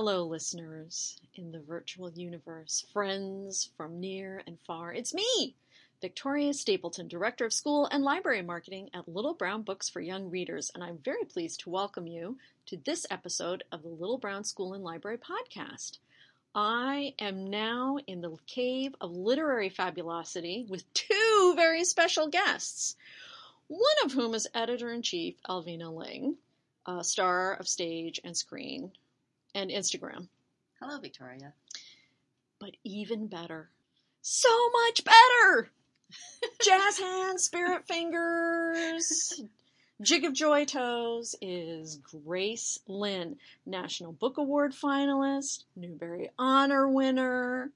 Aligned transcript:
Hello, 0.00 0.22
listeners 0.22 1.20
in 1.34 1.50
the 1.50 1.58
virtual 1.58 2.08
universe, 2.08 2.84
friends 2.92 3.70
from 3.76 3.98
near 3.98 4.40
and 4.46 4.56
far. 4.60 4.94
It's 4.94 5.12
me, 5.12 5.56
Victoria 6.00 6.54
Stapleton, 6.54 7.08
Director 7.08 7.46
of 7.46 7.52
School 7.52 7.86
and 7.86 8.04
Library 8.04 8.42
Marketing 8.42 8.90
at 8.94 9.08
Little 9.08 9.34
Brown 9.34 9.62
Books 9.62 9.88
for 9.88 10.00
Young 10.00 10.30
Readers, 10.30 10.70
and 10.72 10.84
I'm 10.84 10.98
very 10.98 11.24
pleased 11.24 11.58
to 11.62 11.70
welcome 11.70 12.06
you 12.06 12.38
to 12.66 12.76
this 12.76 13.06
episode 13.10 13.64
of 13.72 13.82
the 13.82 13.88
Little 13.88 14.18
Brown 14.18 14.44
School 14.44 14.72
and 14.74 14.84
Library 14.84 15.18
podcast. 15.18 15.98
I 16.54 17.14
am 17.18 17.50
now 17.50 17.98
in 18.06 18.20
the 18.20 18.36
cave 18.46 18.94
of 19.00 19.10
literary 19.10 19.68
fabulosity 19.68 20.64
with 20.68 20.94
two 20.94 21.54
very 21.56 21.82
special 21.82 22.28
guests, 22.28 22.94
one 23.66 23.82
of 24.04 24.12
whom 24.12 24.36
is 24.36 24.46
editor 24.54 24.92
in 24.92 25.02
chief 25.02 25.34
Alvina 25.48 25.92
Ling, 25.92 26.36
a 26.86 27.02
star 27.02 27.54
of 27.54 27.66
stage 27.66 28.20
and 28.22 28.36
screen 28.36 28.92
and 29.54 29.70
Instagram. 29.70 30.28
Hello, 30.80 30.98
Victoria. 30.98 31.52
But 32.58 32.76
even 32.84 33.26
better, 33.28 33.70
so 34.22 34.70
much 34.70 35.04
better! 35.04 35.70
Jazz 36.62 36.98
hands, 36.98 37.44
spirit 37.44 37.86
fingers, 37.86 39.42
jig 40.00 40.24
of 40.24 40.32
joy 40.32 40.64
toes 40.64 41.34
is 41.40 41.96
Grace 41.96 42.78
Lin, 42.86 43.36
National 43.66 44.12
Book 44.12 44.38
Award 44.38 44.72
finalist, 44.72 45.64
Newbery 45.76 46.30
Honor 46.38 46.88
winner, 46.88 47.70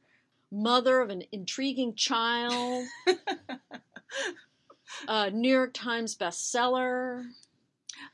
mother 0.51 1.01
of 1.01 1.11
an 1.11 1.25
intriguing 1.33 1.95
child, 1.95 2.87
a 3.07 3.17
uh, 5.09 5.31
New 5.31 5.51
York 5.51 5.73
Times 5.73 6.17
bestseller, 6.17 7.25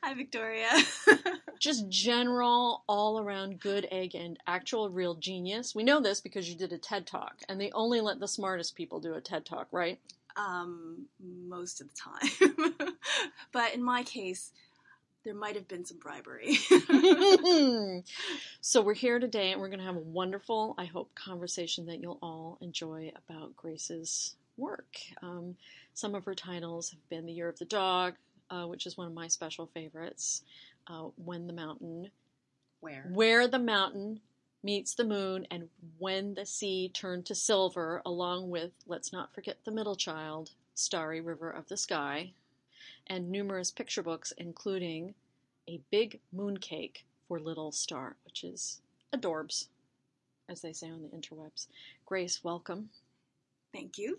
Hi, 0.04 0.14
Victoria. 0.14 0.70
just 1.58 1.88
general 1.88 2.84
all 2.88 3.20
around 3.20 3.60
good 3.60 3.88
egg 3.90 4.14
and 4.14 4.38
actual 4.46 4.90
real 4.90 5.14
genius. 5.14 5.74
We 5.74 5.82
know 5.82 6.00
this 6.00 6.20
because 6.20 6.48
you 6.48 6.56
did 6.56 6.72
a 6.72 6.78
TED 6.78 7.06
Talk, 7.06 7.38
and 7.48 7.60
they 7.60 7.70
only 7.72 8.00
let 8.00 8.20
the 8.20 8.28
smartest 8.28 8.76
people 8.76 9.00
do 9.00 9.14
a 9.14 9.20
TED 9.20 9.44
Talk, 9.44 9.68
right? 9.72 9.98
um, 10.38 11.06
most 11.20 11.80
of 11.80 11.88
the 11.88 11.94
time. 11.94 12.94
but 13.52 13.74
in 13.74 13.82
my 13.82 14.02
case, 14.04 14.52
there 15.24 15.34
might 15.34 15.56
have 15.56 15.68
been 15.68 15.84
some 15.84 15.98
bribery. 15.98 16.56
so 18.60 18.80
we're 18.80 18.94
here 18.94 19.18
today 19.18 19.52
and 19.52 19.60
we're 19.60 19.68
going 19.68 19.80
to 19.80 19.84
have 19.84 19.96
a 19.96 20.00
wonderful, 20.00 20.74
I 20.78 20.84
hope, 20.84 21.14
conversation 21.14 21.86
that 21.86 22.00
you'll 22.00 22.20
all 22.22 22.56
enjoy 22.60 23.12
about 23.28 23.56
Grace's 23.56 24.36
work. 24.56 24.96
Um, 25.22 25.56
some 25.92 26.14
of 26.14 26.24
her 26.24 26.34
titles 26.34 26.90
have 26.90 27.08
been 27.10 27.26
The 27.26 27.32
Year 27.32 27.48
of 27.48 27.58
the 27.58 27.64
Dog, 27.64 28.14
uh, 28.50 28.64
which 28.64 28.86
is 28.86 28.96
one 28.96 29.06
of 29.06 29.14
my 29.14 29.28
special 29.28 29.66
favorites, 29.66 30.42
uh, 30.86 31.08
When 31.16 31.46
the 31.46 31.52
Mountain, 31.52 32.10
Where? 32.80 33.08
Where 33.12 33.48
the 33.48 33.58
Mountain 33.58 34.20
Meets 34.62 34.94
the 34.94 35.04
Moon, 35.04 35.46
and 35.50 35.68
When 35.98 36.34
the 36.34 36.46
Sea 36.46 36.88
Turned 36.88 37.26
to 37.26 37.34
Silver, 37.34 38.02
along 38.04 38.50
with, 38.50 38.72
let's 38.86 39.12
not 39.12 39.34
forget 39.34 39.58
the 39.64 39.70
middle 39.70 39.96
child, 39.96 40.50
Starry 40.74 41.20
River 41.20 41.50
of 41.50 41.68
the 41.68 41.76
Sky, 41.76 42.32
and 43.06 43.30
numerous 43.30 43.70
picture 43.70 44.02
books, 44.02 44.32
including 44.36 45.14
A 45.68 45.80
Big 45.90 46.20
Mooncake 46.34 47.04
for 47.26 47.38
Little 47.38 47.72
Star, 47.72 48.16
which 48.24 48.42
is 48.42 48.80
adorbs, 49.14 49.66
as 50.48 50.60
they 50.60 50.72
say 50.72 50.88
on 50.88 51.02
the 51.02 51.16
interwebs. 51.16 51.66
Grace, 52.04 52.42
welcome. 52.42 52.90
Thank 53.72 53.98
you. 53.98 54.18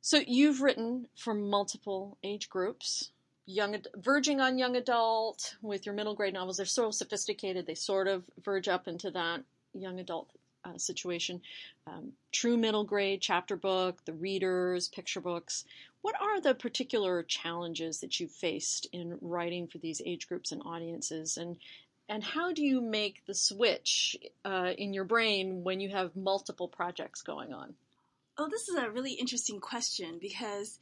So 0.00 0.20
you've 0.26 0.62
written 0.62 1.08
for 1.16 1.34
multiple 1.34 2.18
age 2.22 2.48
groups, 2.48 3.10
young, 3.48 3.76
verging 3.96 4.40
on 4.40 4.58
young 4.58 4.76
adult 4.76 5.56
with 5.62 5.86
your 5.86 5.94
middle 5.94 6.14
grade 6.14 6.34
novels. 6.34 6.58
They're 6.58 6.66
so 6.66 6.90
sophisticated; 6.90 7.66
they 7.66 7.74
sort 7.74 8.06
of 8.06 8.24
verge 8.44 8.68
up 8.68 8.86
into 8.86 9.10
that 9.12 9.42
young 9.72 9.98
adult 9.98 10.28
uh, 10.64 10.76
situation. 10.76 11.40
Um, 11.86 12.12
true 12.30 12.56
middle 12.56 12.84
grade 12.84 13.20
chapter 13.20 13.56
book, 13.56 14.04
the 14.04 14.12
readers, 14.12 14.88
picture 14.88 15.20
books. 15.20 15.64
What 16.02 16.20
are 16.20 16.40
the 16.40 16.54
particular 16.54 17.22
challenges 17.22 18.00
that 18.00 18.20
you've 18.20 18.30
faced 18.30 18.86
in 18.92 19.18
writing 19.20 19.66
for 19.66 19.78
these 19.78 20.02
age 20.04 20.28
groups 20.28 20.52
and 20.52 20.62
audiences, 20.64 21.36
and 21.38 21.56
and 22.08 22.22
how 22.22 22.52
do 22.52 22.64
you 22.64 22.80
make 22.80 23.24
the 23.26 23.34
switch 23.34 24.16
uh, 24.44 24.72
in 24.76 24.94
your 24.94 25.04
brain 25.04 25.64
when 25.64 25.80
you 25.80 25.88
have 25.90 26.16
multiple 26.16 26.68
projects 26.68 27.22
going 27.22 27.52
on? 27.52 27.74
Oh, 28.38 28.48
this 28.48 28.68
is 28.68 28.76
a 28.76 28.90
really 28.90 29.12
interesting 29.12 29.58
question 29.58 30.18
because 30.20 30.78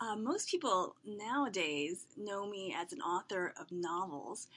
uh, 0.00 0.16
most 0.16 0.48
people 0.48 0.94
nowadays 1.04 2.06
know 2.16 2.48
me 2.48 2.74
as 2.76 2.92
an 2.92 3.00
author 3.00 3.52
of 3.60 3.70
novels, 3.72 4.48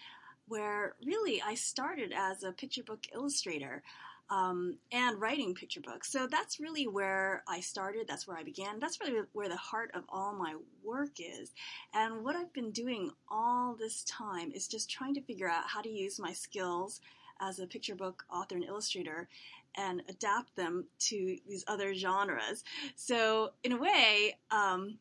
where 0.48 0.96
really 1.06 1.42
I 1.42 1.56
started 1.56 2.14
as 2.16 2.44
a 2.44 2.52
picture 2.52 2.84
book 2.84 3.06
illustrator. 3.14 3.84
Um, 4.30 4.78
and 4.94 5.20
writing 5.20 5.54
picture 5.54 5.82
books. 5.82 6.10
So 6.10 6.26
that's 6.26 6.58
really 6.58 6.88
where 6.88 7.44
I 7.50 7.60
started. 7.60 8.08
That's 8.08 8.26
where 8.26 8.38
I 8.38 8.44
began. 8.44 8.80
That's 8.80 9.02
really 9.02 9.24
where 9.34 9.50
the 9.50 9.58
heart 9.58 9.92
of 9.94 10.04
all 10.08 10.32
my 10.32 10.56
work 10.86 11.20
is. 11.20 11.52
And 11.94 12.24
what 12.24 12.38
I've 12.38 12.54
been 12.54 12.72
doing 12.72 13.12
all 13.30 13.76
this 13.78 14.06
time 14.06 14.54
is 14.54 14.70
just 14.70 14.90
trying 14.90 15.16
to 15.16 15.22
figure 15.22 15.50
out 15.50 15.68
how 15.68 15.82
to 15.82 15.90
use 15.90 16.18
my 16.18 16.32
skills 16.32 17.02
as 17.42 17.60
a 17.60 17.68
picture 17.68 17.94
book 17.96 18.24
author 18.32 18.56
and 18.56 18.64
illustrator 18.64 19.28
and 19.76 20.02
adapt 20.08 20.56
them 20.56 20.86
to 21.00 21.38
these 21.48 21.66
other 21.68 21.94
genres. 21.94 22.64
So 22.96 23.52
in 23.66 23.74
a 23.74 23.78
way, 23.78 24.38
um, 24.50 24.98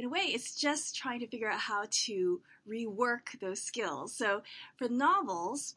in 0.00 0.06
a 0.06 0.08
way, 0.08 0.20
it's 0.20 0.56
just 0.56 0.96
trying 0.96 1.20
to 1.20 1.26
figure 1.26 1.50
out 1.50 1.60
how 1.60 1.84
to 1.90 2.40
rework 2.66 3.38
those 3.38 3.60
skills. 3.60 4.16
So 4.16 4.40
for 4.76 4.88
novels, 4.88 5.74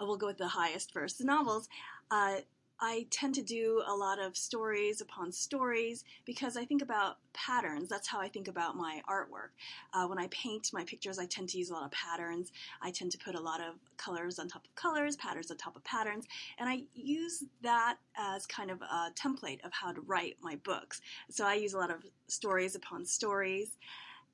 uh, 0.00 0.06
we'll 0.06 0.18
go 0.18 0.28
with 0.28 0.38
the 0.38 0.46
highest 0.46 0.92
first. 0.92 1.18
The 1.18 1.24
novels, 1.24 1.68
uh, 2.12 2.36
I 2.80 3.06
tend 3.10 3.34
to 3.36 3.42
do 3.42 3.82
a 3.86 3.94
lot 3.94 4.18
of 4.18 4.36
stories 4.36 5.00
upon 5.00 5.32
stories 5.32 6.04
because 6.26 6.56
I 6.56 6.64
think 6.64 6.82
about 6.82 7.16
patterns. 7.32 7.88
That's 7.88 8.06
how 8.06 8.20
I 8.20 8.28
think 8.28 8.48
about 8.48 8.76
my 8.76 9.00
artwork. 9.08 9.50
Uh, 9.94 10.06
when 10.06 10.18
I 10.18 10.28
paint 10.28 10.70
my 10.72 10.84
pictures, 10.84 11.18
I 11.18 11.26
tend 11.26 11.48
to 11.50 11.58
use 11.58 11.70
a 11.70 11.72
lot 11.72 11.84
of 11.84 11.90
patterns. 11.90 12.52
I 12.82 12.90
tend 12.90 13.12
to 13.12 13.18
put 13.18 13.34
a 13.34 13.40
lot 13.40 13.60
of 13.60 13.76
colors 13.96 14.38
on 14.38 14.48
top 14.48 14.64
of 14.64 14.74
colors, 14.74 15.16
patterns 15.16 15.50
on 15.50 15.56
top 15.56 15.76
of 15.76 15.84
patterns, 15.84 16.26
and 16.58 16.68
I 16.68 16.82
use 16.94 17.44
that 17.62 17.96
as 18.16 18.46
kind 18.46 18.70
of 18.70 18.82
a 18.82 19.10
template 19.14 19.64
of 19.64 19.72
how 19.72 19.92
to 19.92 20.00
write 20.02 20.36
my 20.42 20.56
books. 20.56 21.00
So 21.30 21.46
I 21.46 21.54
use 21.54 21.72
a 21.72 21.78
lot 21.78 21.90
of 21.90 22.04
stories 22.28 22.74
upon 22.74 23.06
stories, 23.06 23.78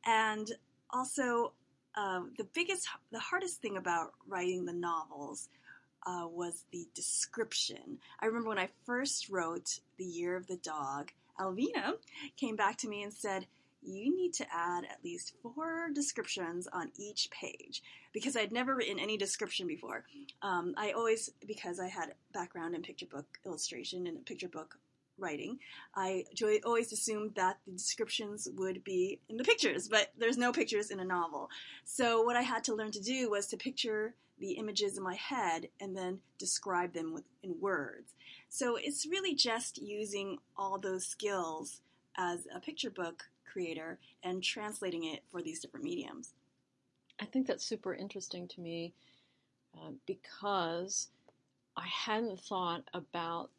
and 0.04 0.50
also 0.90 1.52
uh, 1.94 2.22
the 2.38 2.44
biggest, 2.54 2.88
the 3.12 3.20
hardest 3.20 3.60
thing 3.60 3.76
about 3.76 4.14
writing 4.26 4.64
the 4.64 4.72
novels 4.72 5.48
uh, 6.06 6.26
was 6.28 6.64
the 6.72 6.86
description. 6.94 7.98
I 8.20 8.26
remember 8.26 8.48
when 8.48 8.58
I 8.58 8.68
first 8.84 9.28
wrote 9.28 9.80
The 9.98 10.04
Year 10.04 10.36
of 10.36 10.46
the 10.46 10.56
Dog, 10.56 11.12
Alvina 11.38 11.94
came 12.36 12.56
back 12.56 12.76
to 12.78 12.88
me 12.88 13.02
and 13.02 13.12
said, 13.12 13.46
you 13.82 14.14
need 14.14 14.32
to 14.34 14.46
add 14.52 14.84
at 14.84 15.02
least 15.02 15.34
four 15.42 15.90
descriptions 15.92 16.68
on 16.72 16.92
each 16.96 17.28
page 17.30 17.82
because 18.12 18.36
I'd 18.36 18.52
never 18.52 18.74
written 18.74 18.98
any 18.98 19.16
description 19.16 19.66
before. 19.66 20.04
Um, 20.40 20.74
I 20.76 20.92
always, 20.92 21.30
because 21.46 21.80
I 21.80 21.88
had 21.88 22.14
background 22.32 22.74
in 22.74 22.82
picture 22.82 23.06
book 23.06 23.26
illustration 23.44 24.06
and 24.06 24.24
picture 24.24 24.48
book 24.48 24.78
writing, 25.18 25.58
I 25.96 26.24
always 26.64 26.92
assumed 26.92 27.34
that 27.34 27.58
the 27.66 27.72
descriptions 27.72 28.48
would 28.56 28.84
be 28.84 29.20
in 29.28 29.36
the 29.36 29.44
pictures, 29.44 29.88
but 29.88 30.12
there's 30.16 30.38
no 30.38 30.52
pictures 30.52 30.90
in 30.90 31.00
a 31.00 31.04
novel. 31.04 31.50
So 31.84 32.22
what 32.22 32.36
I 32.36 32.42
had 32.42 32.64
to 32.64 32.74
learn 32.74 32.92
to 32.92 33.00
do 33.00 33.30
was 33.30 33.48
to 33.48 33.56
picture 33.56 34.14
the 34.42 34.52
images 34.54 34.98
in 34.98 35.04
my 35.04 35.14
head 35.14 35.68
and 35.80 35.96
then 35.96 36.18
describe 36.36 36.92
them 36.92 37.14
with, 37.14 37.22
in 37.44 37.54
words. 37.60 38.12
So 38.48 38.76
it's 38.76 39.06
really 39.06 39.36
just 39.36 39.80
using 39.80 40.38
all 40.56 40.78
those 40.78 41.06
skills 41.06 41.80
as 42.18 42.48
a 42.54 42.58
picture 42.58 42.90
book 42.90 43.22
creator 43.50 44.00
and 44.24 44.42
translating 44.42 45.04
it 45.04 45.22
for 45.30 45.42
these 45.42 45.60
different 45.60 45.84
mediums. 45.84 46.34
I 47.20 47.24
think 47.24 47.46
that's 47.46 47.64
super 47.64 47.94
interesting 47.94 48.48
to 48.48 48.60
me 48.60 48.94
uh, 49.76 49.92
because 50.06 51.06
I 51.76 51.86
hadn't 51.86 52.40
thought 52.40 52.82
about 52.92 53.50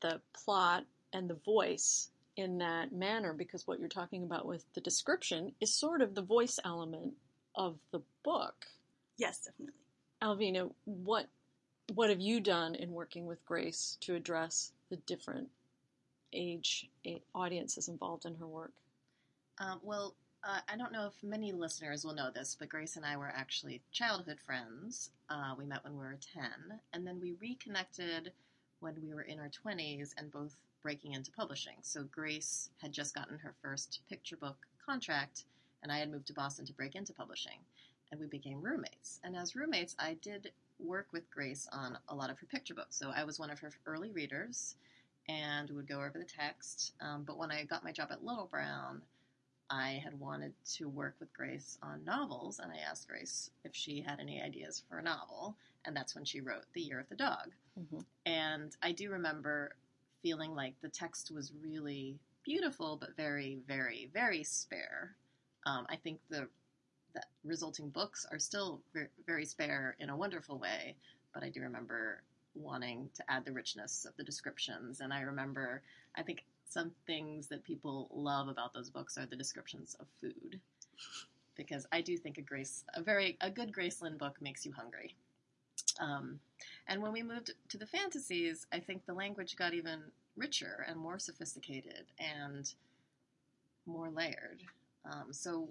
the 0.00 0.20
plot 0.34 0.84
and 1.12 1.30
the 1.30 1.38
voice 1.44 2.08
in 2.36 2.58
that 2.58 2.90
manner 2.90 3.32
because 3.32 3.68
what 3.68 3.78
you're 3.78 3.88
talking 3.88 4.24
about 4.24 4.46
with 4.46 4.64
the 4.74 4.80
description 4.80 5.52
is 5.60 5.72
sort 5.72 6.02
of 6.02 6.16
the 6.16 6.22
voice 6.22 6.58
element 6.64 7.14
of 7.54 7.78
the 7.92 8.00
book. 8.24 8.66
Yes, 9.16 9.42
definitely. 9.44 9.74
Alvina, 10.22 10.70
what 10.84 11.28
what 11.94 12.10
have 12.10 12.20
you 12.20 12.40
done 12.40 12.74
in 12.74 12.92
working 12.92 13.26
with 13.26 13.44
Grace 13.46 13.96
to 14.00 14.14
address 14.14 14.72
the 14.90 14.96
different 14.96 15.48
age 16.32 16.88
audiences 17.34 17.88
involved 17.88 18.26
in 18.26 18.34
her 18.34 18.46
work? 18.46 18.72
Um, 19.58 19.80
well, 19.82 20.14
uh, 20.44 20.60
I 20.68 20.76
don't 20.76 20.92
know 20.92 21.06
if 21.06 21.22
many 21.22 21.52
listeners 21.52 22.04
will 22.04 22.14
know 22.14 22.30
this, 22.30 22.56
but 22.58 22.68
Grace 22.68 22.96
and 22.96 23.06
I 23.06 23.16
were 23.16 23.32
actually 23.34 23.80
childhood 23.90 24.38
friends. 24.38 25.10
Uh, 25.30 25.54
we 25.56 25.64
met 25.64 25.82
when 25.82 25.94
we 25.94 26.00
were 26.00 26.18
10, 26.34 26.44
and 26.92 27.06
then 27.06 27.20
we 27.20 27.34
reconnected 27.40 28.32
when 28.80 28.94
we 29.02 29.14
were 29.14 29.22
in 29.22 29.40
our 29.40 29.50
20s 29.50 30.10
and 30.18 30.30
both 30.30 30.54
breaking 30.82 31.14
into 31.14 31.32
publishing. 31.32 31.76
So 31.82 32.04
Grace 32.04 32.70
had 32.82 32.92
just 32.92 33.14
gotten 33.14 33.38
her 33.38 33.54
first 33.62 34.00
picture 34.08 34.36
book 34.36 34.56
contract, 34.84 35.44
and 35.82 35.90
I 35.90 35.98
had 35.98 36.10
moved 36.10 36.26
to 36.26 36.34
Boston 36.34 36.66
to 36.66 36.72
break 36.72 36.94
into 36.94 37.12
publishing 37.12 37.58
and 38.10 38.20
we 38.20 38.26
became 38.26 38.62
roommates. 38.62 39.20
And 39.24 39.36
as 39.36 39.54
roommates, 39.54 39.96
I 39.98 40.14
did 40.14 40.52
work 40.78 41.08
with 41.12 41.30
Grace 41.30 41.68
on 41.72 41.98
a 42.08 42.14
lot 42.14 42.30
of 42.30 42.38
her 42.38 42.46
picture 42.46 42.74
books. 42.74 42.96
So 42.96 43.10
I 43.14 43.24
was 43.24 43.38
one 43.38 43.50
of 43.50 43.58
her 43.60 43.70
early 43.86 44.10
readers 44.10 44.76
and 45.28 45.70
would 45.70 45.88
go 45.88 45.98
over 45.98 46.18
the 46.18 46.24
text. 46.24 46.94
Um, 47.00 47.24
but 47.24 47.36
when 47.36 47.50
I 47.50 47.64
got 47.64 47.84
my 47.84 47.92
job 47.92 48.08
at 48.10 48.24
Little 48.24 48.46
Brown, 48.46 49.02
I 49.70 50.00
had 50.02 50.18
wanted 50.18 50.54
to 50.76 50.88
work 50.88 51.16
with 51.20 51.32
Grace 51.34 51.76
on 51.82 52.02
novels, 52.04 52.58
and 52.58 52.72
I 52.72 52.78
asked 52.78 53.06
Grace 53.08 53.50
if 53.64 53.74
she 53.74 54.00
had 54.00 54.18
any 54.18 54.40
ideas 54.40 54.82
for 54.88 54.98
a 54.98 55.02
novel, 55.02 55.56
and 55.84 55.94
that's 55.94 56.14
when 56.14 56.24
she 56.24 56.40
wrote 56.40 56.64
The 56.72 56.80
Year 56.80 57.00
of 57.00 57.08
the 57.10 57.16
Dog. 57.16 57.52
Mhm. 57.78 58.04
And 58.24 58.74
I 58.82 58.92
do 58.92 59.10
remember 59.10 59.76
feeling 60.22 60.54
like 60.54 60.80
the 60.80 60.88
text 60.88 61.30
was 61.30 61.52
really 61.52 62.18
beautiful, 62.44 62.96
but 62.96 63.14
very, 63.14 63.56
very, 63.66 64.06
very 64.06 64.42
spare. 64.42 65.14
Um, 65.66 65.86
I 65.90 65.96
think 65.96 66.20
the, 66.30 66.48
the 67.14 67.22
resulting 67.44 67.88
books 67.88 68.26
are 68.30 68.38
still 68.38 68.80
very, 68.92 69.08
very 69.26 69.44
spare 69.44 69.96
in 70.00 70.10
a 70.10 70.16
wonderful 70.16 70.58
way, 70.58 70.96
but 71.34 71.42
I 71.42 71.48
do 71.48 71.60
remember 71.60 72.22
wanting 72.54 73.08
to 73.14 73.30
add 73.30 73.44
the 73.44 73.52
richness 73.52 74.04
of 74.04 74.16
the 74.16 74.24
descriptions. 74.24 75.00
And 75.00 75.12
I 75.12 75.20
remember, 75.20 75.82
I 76.16 76.22
think 76.22 76.44
some 76.68 76.90
things 77.06 77.48
that 77.48 77.64
people 77.64 78.08
love 78.12 78.48
about 78.48 78.74
those 78.74 78.90
books 78.90 79.16
are 79.16 79.26
the 79.26 79.36
descriptions 79.36 79.96
of 80.00 80.06
food, 80.20 80.60
because 81.56 81.86
I 81.92 82.00
do 82.00 82.16
think 82.16 82.38
a 82.38 82.42
Grace, 82.42 82.84
a 82.94 83.02
very 83.02 83.36
a 83.40 83.50
good 83.50 83.72
Grace 83.72 84.02
Lin 84.02 84.18
book 84.18 84.36
makes 84.40 84.66
you 84.66 84.72
hungry. 84.72 85.14
Um, 86.00 86.40
and 86.86 87.02
when 87.02 87.12
we 87.12 87.22
moved 87.22 87.52
to 87.70 87.78
the 87.78 87.86
fantasies, 87.86 88.66
I 88.72 88.80
think 88.80 89.06
the 89.06 89.14
language 89.14 89.56
got 89.56 89.74
even 89.74 90.00
richer 90.36 90.84
and 90.88 90.98
more 90.98 91.18
sophisticated 91.18 92.06
and 92.18 92.72
more 93.86 94.10
layered. 94.10 94.62
Um, 95.04 95.32
so, 95.32 95.68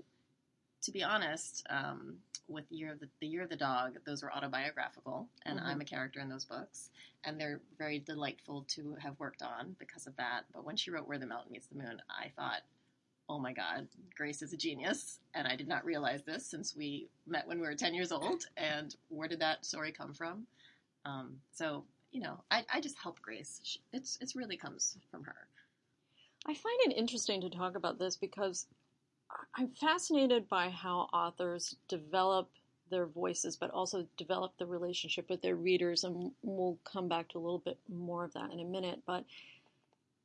to 0.84 0.92
be 0.92 1.04
honest, 1.04 1.66
um, 1.70 2.18
with 2.48 2.66
Year 2.72 2.94
of 2.94 3.00
the, 3.00 3.10
the 3.20 3.28
Year 3.28 3.44
of 3.44 3.50
the 3.50 3.56
Dog, 3.58 3.98
those 4.06 4.24
were 4.24 4.34
autobiographical, 4.34 5.28
and 5.46 5.60
Mhm. 5.60 5.66
I'm 5.66 5.82
a 5.82 5.86
character 5.86 6.20
in 6.20 6.30
those 6.30 6.46
books, 6.46 6.90
and 7.24 7.40
they're 7.40 7.60
very 7.78 8.00
delightful 8.00 8.64
to 8.70 8.96
have 8.96 9.20
worked 9.20 9.42
on 9.42 9.74
because 9.80 10.08
of 10.08 10.16
that. 10.16 10.46
But 10.54 10.64
when 10.64 10.78
she 10.78 10.92
wrote 10.92 11.08
Where 11.08 11.18
the 11.18 11.26
Mountain 11.26 11.52
Meets 11.52 11.68
the 11.68 11.76
Moon, 11.76 12.02
I 12.10 12.30
thought, 12.30 12.62
oh 13.30 13.40
my 13.40 13.52
God, 13.52 13.90
Grace 14.16 14.42
is 14.42 14.54
a 14.54 14.58
genius, 14.58 15.20
and 15.34 15.46
I 15.48 15.58
did 15.58 15.68
not 15.68 15.84
realize 15.84 16.24
this 16.24 16.46
since 16.46 16.74
we 16.76 17.10
met 17.26 17.46
when 17.48 17.60
we 17.60 17.68
were 17.68 17.76
10 17.76 17.94
years 17.94 18.12
old. 18.14 18.48
And 18.56 18.96
where 19.10 19.28
did 19.28 19.40
that 19.40 19.66
story 19.66 19.92
come 19.92 20.14
from? 20.14 20.48
Um, 21.04 21.42
so, 21.52 21.86
you 22.12 22.22
know, 22.22 22.42
I, 22.50 22.66
I 22.74 22.80
just 22.80 22.98
help 22.98 23.22
Grace. 23.22 23.60
She, 23.64 23.82
it's 23.92 24.18
it's 24.22 24.36
really 24.36 24.56
comes 24.56 24.98
from 25.12 25.24
her. 25.26 25.48
I 26.46 26.54
find 26.54 26.80
it 26.86 26.96
interesting 26.98 27.42
to 27.42 27.50
talk 27.50 27.76
about 27.76 28.00
this 28.00 28.16
because 28.16 28.66
I'm 29.56 29.70
fascinated 29.70 30.48
by 30.48 30.70
how 30.70 31.10
authors 31.14 31.76
develop 31.88 32.50
their 32.90 33.06
voices, 33.06 33.56
but 33.58 33.72
also 33.72 34.08
develop 34.18 34.54
the 34.58 34.66
relationship 34.66 35.30
with 35.30 35.42
their 35.42 35.56
readers. 35.56 36.04
And 36.04 36.32
we'll 36.42 36.78
come 36.84 37.08
back 37.08 37.30
to 37.30 37.38
a 37.38 37.42
little 37.42 37.60
bit 37.60 37.78
more 37.90 38.24
of 38.24 38.34
that 38.34 38.52
in 38.52 38.60
a 38.60 38.66
minute. 38.66 39.02
But 39.06 39.26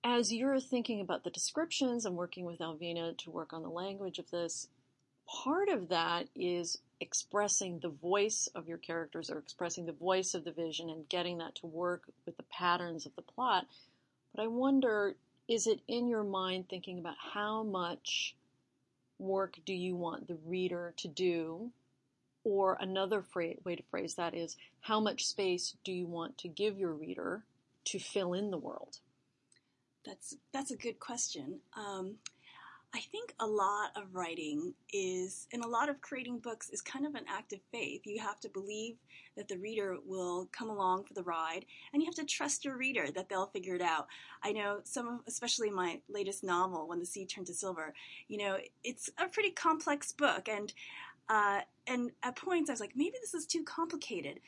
as 0.04 0.32
you're 0.32 0.60
thinking 0.60 1.00
about 1.00 1.24
the 1.24 1.30
descriptions 1.30 2.04
and 2.04 2.16
working 2.16 2.44
with 2.44 2.58
Alvina 2.58 3.16
to 3.18 3.30
work 3.30 3.52
on 3.52 3.62
the 3.62 3.68
language 3.68 4.18
of 4.18 4.30
this, 4.30 4.68
part 5.26 5.68
of 5.68 5.88
that 5.88 6.28
is 6.34 6.78
expressing 7.00 7.78
the 7.78 7.88
voice 7.88 8.48
of 8.54 8.68
your 8.68 8.78
characters 8.78 9.30
or 9.30 9.38
expressing 9.38 9.86
the 9.86 9.92
voice 9.92 10.34
of 10.34 10.44
the 10.44 10.52
vision 10.52 10.90
and 10.90 11.08
getting 11.08 11.38
that 11.38 11.54
to 11.56 11.66
work 11.66 12.02
with 12.26 12.36
the 12.36 12.44
patterns 12.44 13.06
of 13.06 13.14
the 13.16 13.22
plot. 13.22 13.66
But 14.34 14.44
I 14.44 14.46
wonder 14.46 15.16
is 15.48 15.66
it 15.66 15.80
in 15.88 16.06
your 16.06 16.22
mind 16.22 16.68
thinking 16.68 16.98
about 16.98 17.16
how 17.34 17.62
much 17.64 18.36
work 19.22 19.58
do 19.64 19.72
you 19.72 19.96
want 19.96 20.28
the 20.28 20.38
reader 20.46 20.94
to 20.98 21.08
do? 21.08 21.70
Or 22.44 22.76
another 22.80 23.24
way 23.34 23.76
to 23.76 23.82
phrase 23.90 24.14
that 24.16 24.34
is 24.34 24.56
how 24.80 24.98
much 24.98 25.26
space 25.26 25.76
do 25.84 25.92
you 25.92 26.06
want 26.06 26.38
to 26.38 26.48
give 26.48 26.76
your 26.76 26.92
reader 26.92 27.44
to 27.84 28.00
fill 28.00 28.34
in 28.34 28.50
the 28.50 28.58
world? 28.58 28.98
That's 30.04 30.34
that's 30.52 30.72
a 30.72 30.76
good 30.76 30.98
question. 30.98 31.60
Um, 31.76 32.16
I 32.94 33.00
think 33.00 33.34
a 33.40 33.46
lot 33.46 33.90
of 33.96 34.14
writing 34.14 34.74
is, 34.92 35.48
and 35.52 35.64
a 35.64 35.68
lot 35.68 35.88
of 35.88 36.02
creating 36.02 36.40
books 36.40 36.68
is 36.68 36.82
kind 36.82 37.06
of 37.06 37.14
an 37.14 37.24
act 37.26 37.54
of 37.54 37.60
faith. 37.70 38.02
You 38.04 38.20
have 38.20 38.38
to 38.40 38.50
believe 38.50 38.96
that 39.34 39.48
the 39.48 39.56
reader 39.56 39.96
will 40.04 40.50
come 40.52 40.68
along 40.68 41.04
for 41.04 41.14
the 41.14 41.22
ride, 41.22 41.64
and 41.92 42.02
you 42.02 42.06
have 42.06 42.14
to 42.16 42.24
trust 42.24 42.66
your 42.66 42.76
reader 42.76 43.10
that 43.10 43.30
they'll 43.30 43.46
figure 43.46 43.74
it 43.74 43.80
out. 43.80 44.08
I 44.42 44.52
know 44.52 44.80
some 44.84 45.08
of, 45.08 45.20
especially 45.26 45.70
my 45.70 46.00
latest 46.10 46.44
novel, 46.44 46.86
When 46.86 46.98
the 46.98 47.06
Sea 47.06 47.24
Turned 47.24 47.46
to 47.46 47.54
Silver, 47.54 47.94
you 48.28 48.36
know, 48.36 48.58
it's 48.84 49.08
a 49.16 49.26
pretty 49.26 49.52
complex 49.52 50.12
book, 50.12 50.48
and 50.48 50.72
uh, 51.30 51.60
and 51.86 52.10
at 52.22 52.36
points 52.36 52.68
I 52.68 52.74
was 52.74 52.80
like, 52.80 52.92
maybe 52.94 53.16
this 53.22 53.32
is 53.32 53.46
too 53.46 53.64
complicated, 53.64 54.40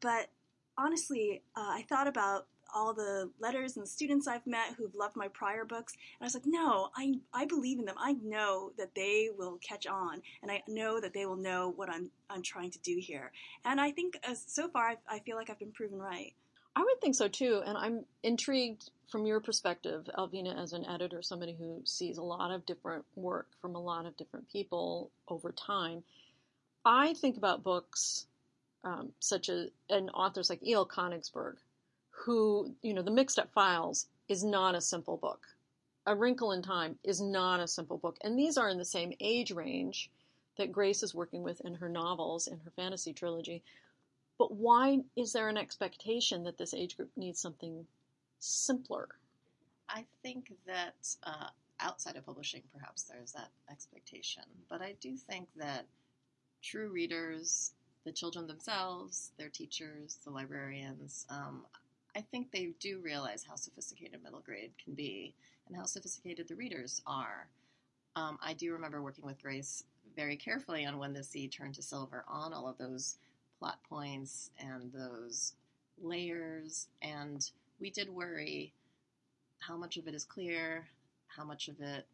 but 0.00 0.28
honestly, 0.76 1.42
uh, 1.56 1.60
I 1.60 1.84
thought 1.88 2.08
about 2.08 2.46
all 2.74 2.94
the 2.94 3.30
letters 3.38 3.76
and 3.76 3.84
the 3.84 3.88
students 3.90 4.26
I've 4.26 4.46
met 4.46 4.74
who've 4.76 4.94
loved 4.94 5.16
my 5.16 5.28
prior 5.28 5.64
books, 5.64 5.94
and 5.94 6.24
I 6.24 6.26
was 6.26 6.34
like, 6.34 6.46
no, 6.46 6.90
I 6.96 7.14
I 7.32 7.44
believe 7.44 7.78
in 7.78 7.84
them. 7.84 7.96
I 7.98 8.12
know 8.14 8.72
that 8.78 8.94
they 8.94 9.30
will 9.36 9.58
catch 9.66 9.86
on, 9.86 10.22
and 10.42 10.50
I 10.50 10.62
know 10.68 11.00
that 11.00 11.14
they 11.14 11.26
will 11.26 11.36
know 11.36 11.72
what 11.74 11.88
I'm 11.90 12.10
I'm 12.30 12.42
trying 12.42 12.70
to 12.70 12.78
do 12.80 12.96
here. 12.98 13.32
And 13.64 13.80
I 13.80 13.90
think 13.90 14.18
uh, 14.28 14.34
so 14.34 14.68
far, 14.68 14.90
I, 14.90 14.96
I 15.08 15.18
feel 15.20 15.36
like 15.36 15.50
I've 15.50 15.58
been 15.58 15.72
proven 15.72 15.98
right. 15.98 16.34
I 16.74 16.82
would 16.82 17.00
think 17.00 17.14
so 17.14 17.28
too, 17.28 17.62
and 17.66 17.76
I'm 17.76 18.04
intrigued 18.22 18.90
from 19.10 19.26
your 19.26 19.40
perspective, 19.40 20.08
Alvina, 20.16 20.58
as 20.58 20.72
an 20.72 20.86
editor, 20.86 21.20
somebody 21.20 21.52
who 21.52 21.82
sees 21.84 22.16
a 22.16 22.22
lot 22.22 22.50
of 22.50 22.64
different 22.64 23.04
work 23.14 23.48
from 23.60 23.74
a 23.74 23.80
lot 23.80 24.06
of 24.06 24.16
different 24.16 24.48
people 24.48 25.10
over 25.28 25.52
time. 25.52 26.02
I 26.84 27.12
think 27.12 27.36
about 27.36 27.62
books 27.62 28.26
um, 28.84 29.12
such 29.20 29.48
as 29.48 29.68
and 29.88 30.10
authors 30.14 30.50
like 30.50 30.62
E.L. 30.62 30.86
Konigsburg, 30.86 31.56
who, 32.12 32.74
you 32.82 32.94
know, 32.94 33.02
The 33.02 33.10
Mixed 33.10 33.38
Up 33.38 33.52
Files 33.52 34.06
is 34.28 34.44
not 34.44 34.74
a 34.74 34.80
simple 34.80 35.16
book. 35.16 35.46
A 36.06 36.14
Wrinkle 36.14 36.52
in 36.52 36.62
Time 36.62 36.98
is 37.02 37.20
not 37.20 37.60
a 37.60 37.66
simple 37.66 37.98
book. 37.98 38.16
And 38.22 38.38
these 38.38 38.56
are 38.56 38.68
in 38.68 38.78
the 38.78 38.84
same 38.84 39.12
age 39.20 39.50
range 39.50 40.10
that 40.56 40.72
Grace 40.72 41.02
is 41.02 41.14
working 41.14 41.42
with 41.42 41.60
in 41.62 41.74
her 41.74 41.88
novels, 41.88 42.46
in 42.46 42.58
her 42.60 42.70
fantasy 42.76 43.12
trilogy. 43.12 43.62
But 44.38 44.52
why 44.52 45.00
is 45.16 45.32
there 45.32 45.48
an 45.48 45.56
expectation 45.56 46.44
that 46.44 46.58
this 46.58 46.74
age 46.74 46.96
group 46.96 47.10
needs 47.16 47.40
something 47.40 47.86
simpler? 48.38 49.08
I 49.88 50.04
think 50.22 50.52
that 50.66 50.94
uh, 51.24 51.48
outside 51.80 52.16
of 52.16 52.26
publishing, 52.26 52.62
perhaps 52.72 53.02
there's 53.04 53.32
that 53.32 53.50
expectation. 53.70 54.44
But 54.68 54.82
I 54.82 54.94
do 55.00 55.16
think 55.16 55.48
that 55.56 55.86
true 56.62 56.90
readers, 56.90 57.72
the 58.04 58.12
children 58.12 58.46
themselves, 58.46 59.32
their 59.38 59.48
teachers, 59.48 60.18
the 60.24 60.30
librarians, 60.30 61.26
um, 61.30 61.62
I 62.14 62.20
think 62.20 62.50
they 62.50 62.72
do 62.78 63.00
realize 63.00 63.44
how 63.48 63.54
sophisticated 63.54 64.22
middle 64.22 64.40
grade 64.40 64.72
can 64.82 64.94
be 64.94 65.34
and 65.66 65.76
how 65.76 65.84
sophisticated 65.84 66.48
the 66.48 66.54
readers 66.54 67.00
are. 67.06 67.46
Um, 68.16 68.38
I 68.42 68.52
do 68.52 68.72
remember 68.72 69.02
working 69.02 69.24
with 69.24 69.42
Grace 69.42 69.84
very 70.14 70.36
carefully 70.36 70.84
on 70.84 70.98
When 70.98 71.14
the 71.14 71.24
Sea 71.24 71.48
Turned 71.48 71.74
to 71.76 71.82
Silver 71.82 72.24
on 72.28 72.52
all 72.52 72.68
of 72.68 72.76
those 72.76 73.16
plot 73.58 73.78
points 73.88 74.50
and 74.58 74.92
those 74.92 75.54
layers, 76.02 76.88
and 77.00 77.48
we 77.80 77.88
did 77.88 78.10
worry 78.10 78.72
how 79.60 79.76
much 79.76 79.96
of 79.96 80.06
it 80.06 80.14
is 80.14 80.24
clear, 80.24 80.86
how 81.28 81.44
much 81.44 81.68
of 81.68 81.80
it 81.80 82.06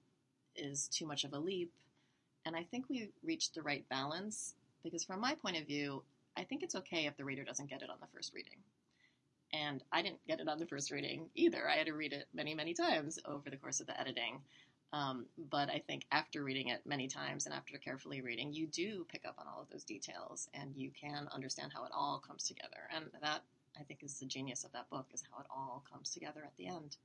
is 0.55 0.89
too 0.89 1.07
much 1.07 1.25
of 1.25 1.33
a 1.33 1.39
leap. 1.39 1.73
And 2.45 2.55
I 2.55 2.63
think 2.63 2.89
we 2.89 3.11
reached 3.25 3.55
the 3.55 3.63
right 3.63 3.89
balance 3.89 4.55
because, 4.85 5.03
from 5.03 5.21
my 5.21 5.35
point 5.35 5.59
of 5.59 5.67
view, 5.67 6.03
I 6.37 6.45
think 6.45 6.63
it's 6.63 6.77
okay 6.77 7.07
if 7.07 7.17
the 7.17 7.25
reader 7.25 7.43
doesn't 7.43 7.69
get 7.69 7.83
it 7.83 7.91
on 7.91 7.97
the 8.01 8.07
first 8.15 8.33
reading. 8.33 8.59
And 9.53 9.83
I 9.93 10.03
didn't 10.03 10.27
get 10.27 10.41
it 10.41 10.49
on 10.49 10.59
the 10.59 10.67
first 10.67 10.91
reading 10.91 11.31
either. 11.35 11.69
I 11.69 11.77
had 11.77 11.87
to 11.87 11.95
read 11.95 12.13
it 12.13 12.27
many, 12.35 12.55
many 12.55 12.75
times 12.75 13.19
over 13.25 13.49
the 13.49 13.57
course 13.57 13.81
of 13.81 13.87
the 13.87 13.99
editing. 13.99 14.41
Um, 14.93 15.27
but 15.51 15.69
I 15.69 15.83
think 15.87 16.07
after 16.13 16.43
reading 16.43 16.69
it 16.69 16.81
many 16.87 17.09
times 17.09 17.45
and 17.47 17.55
after 17.55 17.77
carefully 17.79 18.21
reading, 18.21 18.53
you 18.53 18.67
do 18.67 19.07
pick 19.11 19.27
up 19.27 19.37
on 19.39 19.47
all 19.47 19.61
of 19.63 19.69
those 19.71 19.85
details 19.85 20.49
and 20.55 20.75
you 20.77 20.91
can 20.91 21.29
understand 21.33 21.73
how 21.75 21.85
it 21.85 21.93
all 21.95 22.23
comes 22.27 22.45
together. 22.45 22.89
And 22.95 23.07
that, 23.21 23.43
I 23.79 23.83
think, 23.83 24.03
is 24.03 24.19
the 24.19 24.27
genius 24.27 24.65
of 24.65 24.73
that 24.73 24.89
book, 24.89 25.07
is 25.13 25.23
how 25.31 25.41
it 25.41 25.47
all 25.51 25.83
comes 25.91 26.11
together 26.11 26.41
at 26.45 26.57
the 26.57 26.69
end. 26.69 26.97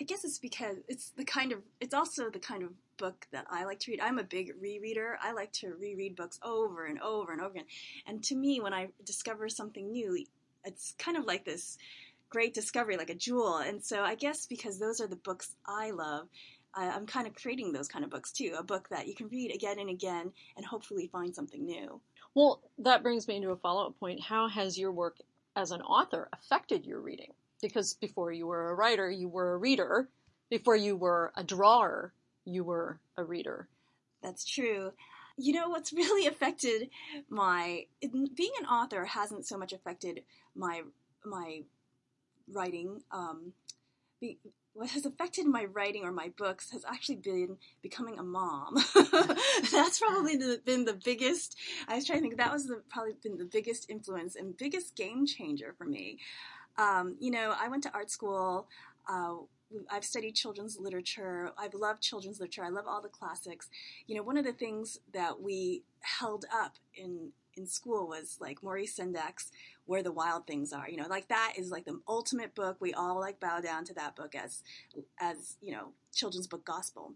I 0.00 0.04
guess 0.04 0.24
it's 0.24 0.38
because 0.38 0.78
it's 0.88 1.10
the 1.10 1.24
kind 1.24 1.52
of 1.52 1.60
it's 1.80 1.94
also 1.94 2.28
the 2.28 2.40
kind 2.40 2.64
of 2.64 2.70
book 2.96 3.26
that 3.30 3.46
I 3.48 3.64
like 3.64 3.78
to 3.80 3.92
read. 3.92 4.00
I'm 4.00 4.18
a 4.18 4.24
big 4.24 4.52
rereader. 4.60 5.14
I 5.22 5.32
like 5.32 5.52
to 5.52 5.74
reread 5.80 6.16
books 6.16 6.40
over 6.42 6.86
and 6.86 7.00
over 7.00 7.32
and 7.32 7.40
over 7.40 7.52
again. 7.52 7.66
And 8.06 8.22
to 8.24 8.34
me, 8.34 8.60
when 8.60 8.74
I 8.74 8.88
discover 9.04 9.48
something 9.48 9.92
new, 9.92 10.24
it's 10.64 10.94
kind 10.98 11.16
of 11.16 11.24
like 11.24 11.44
this 11.44 11.78
great 12.30 12.54
discovery, 12.54 12.96
like 12.96 13.10
a 13.10 13.14
jewel. 13.14 13.58
And 13.58 13.82
so 13.82 14.02
I 14.02 14.14
guess 14.14 14.46
because 14.46 14.78
those 14.78 15.00
are 15.00 15.06
the 15.06 15.16
books 15.16 15.54
I 15.66 15.90
love, 15.90 16.26
I, 16.74 16.90
I'm 16.90 17.06
kind 17.06 17.26
of 17.26 17.34
creating 17.34 17.72
those 17.72 17.88
kind 17.88 18.04
of 18.04 18.10
books 18.10 18.32
too. 18.32 18.54
A 18.58 18.62
book 18.62 18.88
that 18.90 19.06
you 19.06 19.14
can 19.14 19.28
read 19.28 19.54
again 19.54 19.78
and 19.78 19.90
again 19.90 20.32
and 20.56 20.66
hopefully 20.66 21.08
find 21.12 21.34
something 21.34 21.64
new. 21.64 22.00
Well, 22.34 22.60
that 22.78 23.02
brings 23.02 23.28
me 23.28 23.36
into 23.36 23.50
a 23.50 23.56
follow 23.56 23.86
up 23.86 24.00
point. 24.00 24.20
How 24.20 24.48
has 24.48 24.76
your 24.76 24.90
work 24.90 25.18
as 25.54 25.70
an 25.70 25.82
author 25.82 26.28
affected 26.32 26.84
your 26.84 27.00
reading? 27.00 27.32
Because 27.62 27.94
before 27.94 28.32
you 28.32 28.46
were 28.46 28.70
a 28.70 28.74
writer, 28.74 29.08
you 29.08 29.28
were 29.28 29.54
a 29.54 29.58
reader. 29.58 30.08
Before 30.50 30.76
you 30.76 30.96
were 30.96 31.32
a 31.36 31.44
drawer, 31.44 32.12
you 32.44 32.64
were 32.64 32.98
a 33.16 33.24
reader. 33.24 33.68
That's 34.22 34.44
true. 34.44 34.92
You 35.36 35.52
know 35.52 35.68
what's 35.68 35.92
really 35.92 36.26
affected 36.32 36.90
my 37.28 37.86
being 38.00 38.52
an 38.60 38.66
author 38.66 39.04
hasn't 39.04 39.46
so 39.46 39.56
much 39.56 39.72
affected 39.72 40.22
my 40.54 40.82
my 41.24 41.62
writing 42.52 43.02
um, 43.10 43.52
be, 44.20 44.38
what 44.74 44.90
has 44.90 45.06
affected 45.06 45.46
my 45.46 45.64
writing 45.64 46.04
or 46.04 46.12
my 46.12 46.32
books 46.36 46.70
has 46.72 46.84
actually 46.84 47.16
been 47.16 47.56
becoming 47.80 48.18
a 48.18 48.24
mom. 48.24 48.74
That's 49.72 50.00
probably 50.00 50.36
the, 50.36 50.60
been 50.64 50.84
the 50.84 50.98
biggest. 51.04 51.56
I 51.86 51.94
was 51.94 52.04
trying 52.04 52.18
to 52.18 52.22
think 52.22 52.36
that 52.38 52.52
was 52.52 52.66
the, 52.66 52.82
probably 52.90 53.12
been 53.22 53.38
the 53.38 53.44
biggest 53.44 53.88
influence 53.88 54.34
and 54.34 54.56
biggest 54.56 54.96
game 54.96 55.26
changer 55.26 55.74
for 55.78 55.84
me. 55.84 56.18
Um, 56.76 57.16
you 57.20 57.30
know, 57.30 57.54
I 57.56 57.68
went 57.68 57.84
to 57.84 57.94
art 57.94 58.10
school. 58.10 58.66
Uh, 59.08 59.34
I've 59.90 60.04
studied 60.04 60.34
children's 60.34 60.78
literature. 60.78 61.50
I've 61.58 61.74
loved 61.74 62.02
children's 62.02 62.40
literature. 62.40 62.64
I 62.64 62.70
love 62.70 62.86
all 62.86 63.00
the 63.00 63.08
classics. 63.08 63.68
You 64.06 64.16
know, 64.16 64.22
one 64.22 64.36
of 64.36 64.44
the 64.44 64.52
things 64.52 64.98
that 65.12 65.40
we 65.40 65.82
held 66.00 66.44
up 66.52 66.74
in 66.94 67.32
in 67.56 67.66
school 67.66 68.08
was 68.08 68.36
like 68.40 68.62
Maurice 68.62 68.98
Sendak's 68.98 69.50
Where 69.86 70.02
the 70.02 70.12
Wild 70.12 70.46
Things 70.46 70.72
Are. 70.72 70.88
You 70.88 70.96
know, 70.96 71.06
like 71.08 71.28
that 71.28 71.54
is 71.56 71.70
like 71.70 71.84
the 71.84 72.00
ultimate 72.08 72.54
book. 72.54 72.76
We 72.80 72.94
all 72.94 73.20
like 73.20 73.40
bow 73.40 73.60
down 73.60 73.84
to 73.86 73.94
that 73.94 74.16
book 74.16 74.34
as 74.34 74.62
as, 75.20 75.56
you 75.60 75.72
know, 75.72 75.92
children's 76.12 76.46
book 76.46 76.64
gospel. 76.64 77.12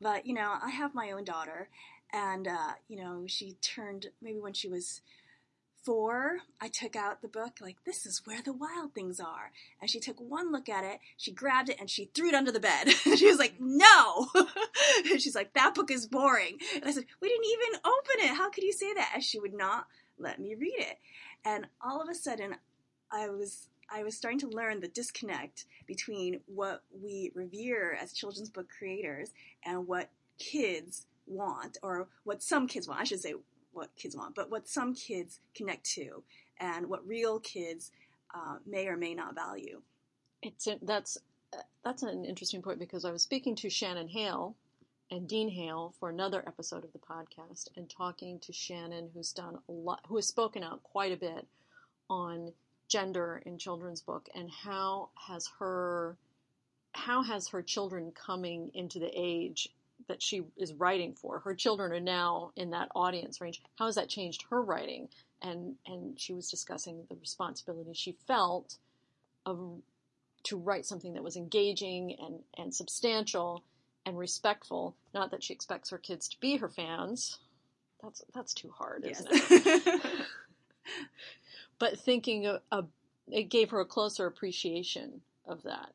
But, 0.00 0.26
you 0.26 0.34
know, 0.34 0.54
I 0.62 0.70
have 0.70 0.94
my 0.94 1.12
own 1.12 1.24
daughter 1.24 1.68
and 2.12 2.46
uh, 2.46 2.72
you 2.88 2.96
know, 2.96 3.24
she 3.26 3.56
turned 3.60 4.06
maybe 4.20 4.40
when 4.40 4.52
she 4.52 4.68
was 4.68 5.00
four, 5.84 6.38
I 6.60 6.68
took 6.68 6.96
out 6.96 7.22
the 7.22 7.28
book, 7.28 7.58
like, 7.60 7.76
this 7.84 8.06
is 8.06 8.22
where 8.24 8.42
the 8.42 8.52
wild 8.52 8.94
things 8.94 9.20
are. 9.20 9.52
And 9.80 9.90
she 9.90 10.00
took 10.00 10.20
one 10.20 10.52
look 10.52 10.68
at 10.68 10.84
it, 10.84 11.00
she 11.16 11.32
grabbed 11.32 11.68
it, 11.68 11.80
and 11.80 11.90
she 11.90 12.10
threw 12.14 12.28
it 12.28 12.34
under 12.34 12.52
the 12.52 12.60
bed. 12.60 12.90
she 13.16 13.26
was 13.26 13.38
like, 13.38 13.54
no! 13.58 14.28
she's 15.04 15.34
like, 15.34 15.54
that 15.54 15.74
book 15.74 15.90
is 15.90 16.06
boring. 16.06 16.58
And 16.74 16.84
I 16.84 16.92
said, 16.92 17.04
we 17.20 17.28
didn't 17.28 17.46
even 17.46 17.80
open 17.80 18.30
it. 18.30 18.36
How 18.36 18.50
could 18.50 18.64
you 18.64 18.72
say 18.72 18.94
that? 18.94 19.12
And 19.14 19.22
she 19.22 19.40
would 19.40 19.54
not 19.54 19.86
let 20.18 20.40
me 20.40 20.54
read 20.54 20.78
it. 20.78 20.98
And 21.44 21.66
all 21.84 22.00
of 22.00 22.08
a 22.08 22.14
sudden, 22.14 22.54
I 23.10 23.28
was 23.28 23.68
I 23.94 24.04
was 24.04 24.16
starting 24.16 24.40
to 24.40 24.48
learn 24.48 24.80
the 24.80 24.88
disconnect 24.88 25.66
between 25.86 26.40
what 26.46 26.82
we 26.90 27.30
revere 27.34 27.96
as 28.00 28.14
children's 28.14 28.48
book 28.48 28.68
creators 28.78 29.32
and 29.66 29.86
what 29.86 30.08
kids 30.38 31.06
want, 31.26 31.76
or 31.82 32.08
what 32.24 32.42
some 32.42 32.66
kids 32.66 32.88
want. 32.88 33.00
I 33.00 33.04
should 33.04 33.20
say 33.20 33.34
what 33.72 33.94
kids 33.96 34.16
want, 34.16 34.34
but 34.34 34.50
what 34.50 34.68
some 34.68 34.94
kids 34.94 35.40
connect 35.54 35.84
to 35.84 36.22
and 36.58 36.86
what 36.86 37.06
real 37.06 37.40
kids 37.40 37.90
uh, 38.34 38.56
may 38.66 38.86
or 38.86 38.96
may 38.96 39.14
not 39.14 39.34
value. 39.34 39.80
It's 40.42 40.66
a, 40.66 40.78
that's 40.82 41.18
that's 41.84 42.02
an 42.02 42.24
interesting 42.24 42.62
point 42.62 42.78
because 42.78 43.04
I 43.04 43.10
was 43.10 43.22
speaking 43.22 43.54
to 43.56 43.70
Shannon 43.70 44.08
Hale 44.08 44.56
and 45.10 45.28
Dean 45.28 45.48
Hale 45.48 45.94
for 46.00 46.08
another 46.08 46.42
episode 46.46 46.84
of 46.84 46.92
the 46.92 46.98
podcast, 46.98 47.68
and 47.76 47.88
talking 47.88 48.38
to 48.40 48.52
Shannon, 48.52 49.10
who's 49.12 49.32
done 49.32 49.58
a 49.68 49.72
lot, 49.72 50.00
who 50.08 50.16
has 50.16 50.26
spoken 50.26 50.62
out 50.62 50.82
quite 50.82 51.12
a 51.12 51.16
bit 51.16 51.46
on 52.08 52.52
gender 52.88 53.42
in 53.44 53.58
children's 53.58 54.00
book, 54.00 54.28
and 54.34 54.50
how 54.50 55.10
has 55.28 55.48
her 55.58 56.16
how 56.94 57.22
has 57.22 57.48
her 57.48 57.62
children 57.62 58.12
coming 58.12 58.70
into 58.74 58.98
the 58.98 59.10
age 59.14 59.68
that 60.08 60.22
she 60.22 60.42
is 60.56 60.74
writing 60.74 61.14
for. 61.14 61.40
Her 61.40 61.54
children 61.54 61.92
are 61.92 62.00
now 62.00 62.52
in 62.56 62.70
that 62.70 62.88
audience 62.94 63.40
range. 63.40 63.62
How 63.76 63.86
has 63.86 63.94
that 63.96 64.08
changed 64.08 64.44
her 64.50 64.62
writing? 64.62 65.08
And 65.40 65.76
and 65.86 66.18
she 66.18 66.32
was 66.32 66.50
discussing 66.50 67.04
the 67.08 67.16
responsibility 67.16 67.92
she 67.94 68.16
felt 68.26 68.78
of 69.44 69.82
to 70.44 70.56
write 70.56 70.86
something 70.86 71.14
that 71.14 71.22
was 71.22 71.36
engaging 71.36 72.16
and, 72.20 72.40
and 72.58 72.74
substantial 72.74 73.62
and 74.04 74.18
respectful. 74.18 74.96
Not 75.14 75.30
that 75.30 75.42
she 75.42 75.54
expects 75.54 75.90
her 75.90 75.98
kids 75.98 76.28
to 76.28 76.40
be 76.40 76.56
her 76.56 76.68
fans. 76.68 77.38
That's 78.02 78.24
that's 78.34 78.54
too 78.54 78.70
hard, 78.70 79.04
isn't 79.04 79.28
it? 79.30 80.02
but 81.78 81.98
thinking 81.98 82.46
of, 82.46 82.60
of, 82.72 82.88
it 83.30 83.44
gave 83.44 83.70
her 83.70 83.80
a 83.80 83.84
closer 83.84 84.26
appreciation 84.26 85.20
of 85.46 85.62
that. 85.62 85.92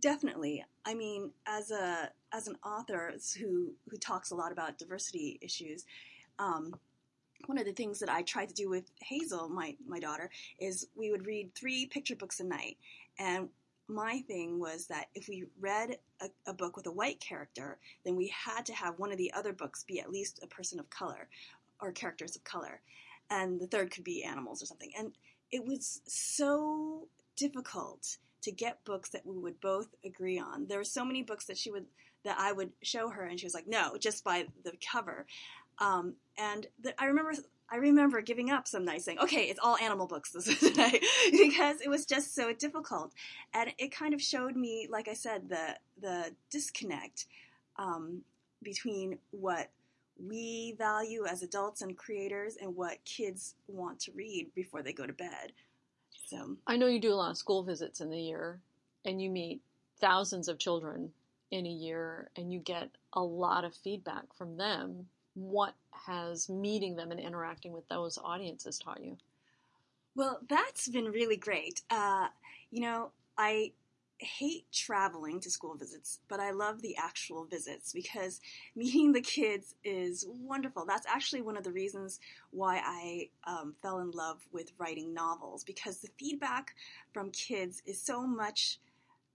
Definitely. 0.00 0.64
I 0.84 0.94
mean, 0.94 1.30
as 1.46 1.70
a 1.70 2.10
as 2.32 2.48
an 2.48 2.56
author 2.64 3.14
who 3.38 3.74
who 3.88 3.96
talks 3.98 4.30
a 4.30 4.34
lot 4.34 4.52
about 4.52 4.78
diversity 4.78 5.38
issues, 5.40 5.84
um, 6.38 6.74
one 7.46 7.58
of 7.58 7.66
the 7.66 7.72
things 7.72 7.98
that 8.00 8.08
I 8.08 8.22
tried 8.22 8.48
to 8.48 8.54
do 8.54 8.68
with 8.68 8.90
Hazel, 9.00 9.48
my 9.48 9.76
my 9.86 10.00
daughter, 10.00 10.30
is 10.58 10.88
we 10.96 11.10
would 11.10 11.26
read 11.26 11.54
three 11.54 11.86
picture 11.86 12.16
books 12.16 12.40
a 12.40 12.44
night, 12.44 12.76
and 13.18 13.48
my 13.86 14.20
thing 14.26 14.58
was 14.58 14.86
that 14.86 15.08
if 15.14 15.28
we 15.28 15.44
read 15.60 15.98
a, 16.22 16.30
a, 16.46 16.54
book 16.54 16.74
with 16.74 16.86
a 16.86 16.90
white 16.90 17.20
character, 17.20 17.78
then 18.02 18.16
we 18.16 18.28
had 18.28 18.64
to 18.64 18.72
have 18.72 18.98
one 18.98 19.12
of 19.12 19.18
the 19.18 19.30
other 19.34 19.52
books 19.52 19.84
be 19.84 20.00
at 20.00 20.10
least 20.10 20.40
a 20.42 20.46
person 20.46 20.80
of 20.80 20.88
color 20.88 21.28
or 21.80 21.92
characters 21.92 22.34
of 22.34 22.42
color, 22.44 22.80
and 23.30 23.60
the 23.60 23.66
third 23.66 23.90
could 23.90 24.04
be 24.04 24.24
animals 24.24 24.62
or 24.62 24.66
something. 24.66 24.90
And 24.98 25.12
it 25.52 25.64
was 25.64 26.00
so 26.06 27.08
difficult 27.36 28.16
to 28.44 28.52
get 28.52 28.84
books 28.84 29.10
that 29.10 29.26
we 29.26 29.36
would 29.38 29.60
both 29.60 29.88
agree 30.04 30.38
on. 30.38 30.66
There 30.66 30.78
were 30.78 30.84
so 30.84 31.04
many 31.04 31.22
books 31.22 31.46
that 31.46 31.58
she 31.58 31.70
would 31.70 31.86
that 32.24 32.38
I 32.38 32.52
would 32.52 32.72
show 32.82 33.10
her, 33.10 33.24
and 33.24 33.38
she 33.38 33.46
was 33.46 33.54
like, 33.54 33.66
"No, 33.66 33.96
just 33.98 34.24
by 34.24 34.46
the 34.64 34.72
cover." 34.90 35.26
Um, 35.78 36.14
and 36.38 36.66
the, 36.80 37.00
I 37.00 37.06
remember 37.06 37.32
I 37.70 37.76
remember 37.76 38.20
giving 38.20 38.50
up 38.50 38.68
some 38.68 38.84
nights 38.84 39.04
saying, 39.04 39.18
okay, 39.18 39.44
it's 39.44 39.58
all 39.62 39.76
animal 39.78 40.06
books 40.06 40.30
this 40.30 40.62
night 40.76 41.02
because 41.30 41.80
it 41.80 41.88
was 41.88 42.04
just 42.04 42.34
so 42.34 42.52
difficult. 42.52 43.12
And 43.52 43.72
it 43.78 43.90
kind 43.90 44.14
of 44.14 44.20
showed 44.20 44.54
me, 44.54 44.86
like 44.90 45.08
I 45.08 45.14
said, 45.14 45.48
the, 45.48 45.76
the 46.00 46.34
disconnect 46.50 47.26
um, 47.76 48.22
between 48.62 49.18
what 49.30 49.70
we 50.22 50.74
value 50.78 51.24
as 51.26 51.42
adults 51.42 51.82
and 51.82 51.96
creators 51.96 52.56
and 52.60 52.76
what 52.76 53.04
kids 53.04 53.54
want 53.66 53.98
to 54.00 54.12
read 54.12 54.52
before 54.54 54.82
they 54.82 54.92
go 54.92 55.06
to 55.06 55.12
bed. 55.12 55.52
So 56.26 56.56
I 56.66 56.76
know 56.76 56.86
you 56.86 57.00
do 57.00 57.12
a 57.12 57.14
lot 57.14 57.30
of 57.30 57.36
school 57.36 57.62
visits 57.62 58.00
in 58.00 58.10
the 58.10 58.20
year, 58.20 58.60
and 59.04 59.20
you 59.20 59.30
meet 59.30 59.60
thousands 60.00 60.48
of 60.48 60.58
children 60.58 61.12
in 61.50 61.66
a 61.66 61.70
year, 61.70 62.30
and 62.36 62.52
you 62.52 62.58
get 62.58 62.90
a 63.12 63.22
lot 63.22 63.64
of 63.64 63.74
feedback 63.74 64.32
from 64.36 64.56
them. 64.56 65.08
What 65.34 65.74
has 66.06 66.48
meeting 66.48 66.96
them 66.96 67.10
and 67.10 67.20
interacting 67.20 67.72
with 67.72 67.88
those 67.88 68.18
audiences 68.18 68.78
taught 68.78 69.02
you? 69.02 69.16
Well, 70.14 70.40
that's 70.48 70.88
been 70.88 71.06
really 71.06 71.36
great. 71.36 71.82
Uh, 71.90 72.28
you 72.70 72.80
know, 72.80 73.10
I 73.36 73.72
hate 74.24 74.66
traveling 74.72 75.40
to 75.40 75.50
school 75.50 75.74
visits, 75.74 76.20
but 76.28 76.40
I 76.40 76.50
love 76.50 76.82
the 76.82 76.96
actual 76.96 77.44
visits 77.44 77.92
because 77.92 78.40
meeting 78.76 79.12
the 79.12 79.20
kids 79.20 79.74
is 79.84 80.26
wonderful. 80.28 80.84
That's 80.86 81.06
actually 81.06 81.42
one 81.42 81.56
of 81.56 81.64
the 81.64 81.72
reasons 81.72 82.20
why 82.50 82.80
I 82.84 83.28
um, 83.44 83.74
fell 83.82 84.00
in 84.00 84.10
love 84.10 84.40
with 84.52 84.72
writing 84.78 85.14
novels 85.14 85.64
because 85.64 85.98
the 85.98 86.08
feedback 86.18 86.74
from 87.12 87.30
kids 87.30 87.82
is 87.86 88.00
so 88.00 88.26
much 88.26 88.78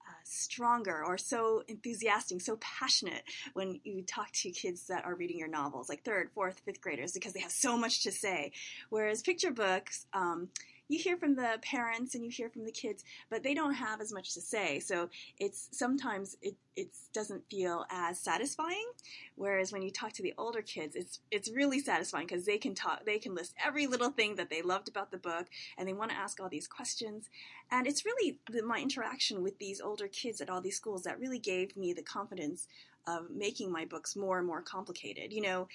uh, 0.09 0.13
stronger 0.23 1.03
or 1.03 1.17
so 1.17 1.63
enthusiastic, 1.67 2.41
so 2.41 2.57
passionate 2.57 3.23
when 3.53 3.79
you 3.83 4.01
talk 4.01 4.31
to 4.31 4.49
kids 4.49 4.87
that 4.87 5.05
are 5.05 5.15
reading 5.15 5.37
your 5.37 5.47
novels, 5.47 5.87
like 5.87 6.03
third, 6.03 6.31
fourth, 6.33 6.59
fifth 6.65 6.81
graders, 6.81 7.11
because 7.11 7.33
they 7.33 7.39
have 7.39 7.51
so 7.51 7.77
much 7.77 8.03
to 8.03 8.11
say. 8.11 8.51
Whereas 8.89 9.21
picture 9.21 9.51
books, 9.51 10.07
um, 10.13 10.49
you 10.89 10.97
hear 10.99 11.15
from 11.17 11.35
the 11.35 11.59
parents 11.61 12.15
and 12.15 12.25
you 12.25 12.31
hear 12.31 12.49
from 12.49 12.65
the 12.65 12.71
kids, 12.71 13.05
but 13.29 13.43
they 13.43 13.53
don't 13.53 13.75
have 13.75 14.01
as 14.01 14.11
much 14.11 14.33
to 14.33 14.41
say. 14.41 14.79
So 14.79 15.09
it's 15.39 15.69
sometimes 15.71 16.35
it 16.41 16.55
it 16.75 16.89
doesn't 17.13 17.43
feel 17.49 17.85
as 17.91 18.19
satisfying. 18.19 18.87
Whereas 19.35 19.71
when 19.71 19.81
you 19.81 19.91
talk 19.91 20.13
to 20.13 20.23
the 20.23 20.33
older 20.37 20.61
kids, 20.61 20.95
it's 20.95 21.19
it's 21.29 21.51
really 21.51 21.79
satisfying 21.79 22.25
because 22.27 22.45
they 22.45 22.57
can 22.57 22.73
talk, 22.73 23.05
they 23.05 23.19
can 23.19 23.35
list 23.35 23.53
every 23.63 23.85
little 23.87 24.09
thing 24.09 24.35
that 24.35 24.49
they 24.49 24.61
loved 24.61 24.87
about 24.89 25.11
the 25.11 25.17
book, 25.17 25.47
and 25.77 25.87
they 25.87 25.93
want 25.93 26.11
to 26.11 26.17
ask 26.17 26.39
all 26.39 26.49
these 26.49 26.67
questions. 26.67 27.29
And 27.71 27.85
it's 27.85 28.03
really 28.03 28.39
the, 28.51 28.63
my 28.63 28.79
interaction 28.79 29.43
with 29.43 29.59
these 29.59 29.79
older 29.79 30.07
kids 30.07 30.41
at 30.41 30.49
all 30.49 30.59
these 30.59 30.75
schools 30.77 31.03
that 31.03 31.19
really 31.19 31.39
gave 31.39 31.77
me 31.77 31.93
the 31.93 32.01
confidence 32.01 32.67
of 33.07 33.29
making 33.29 33.71
my 33.71 33.85
books 33.85 34.15
more 34.15 34.39
and 34.39 34.47
more 34.47 34.61
complicated. 34.61 35.31
You 35.31 35.41
know, 35.41 35.67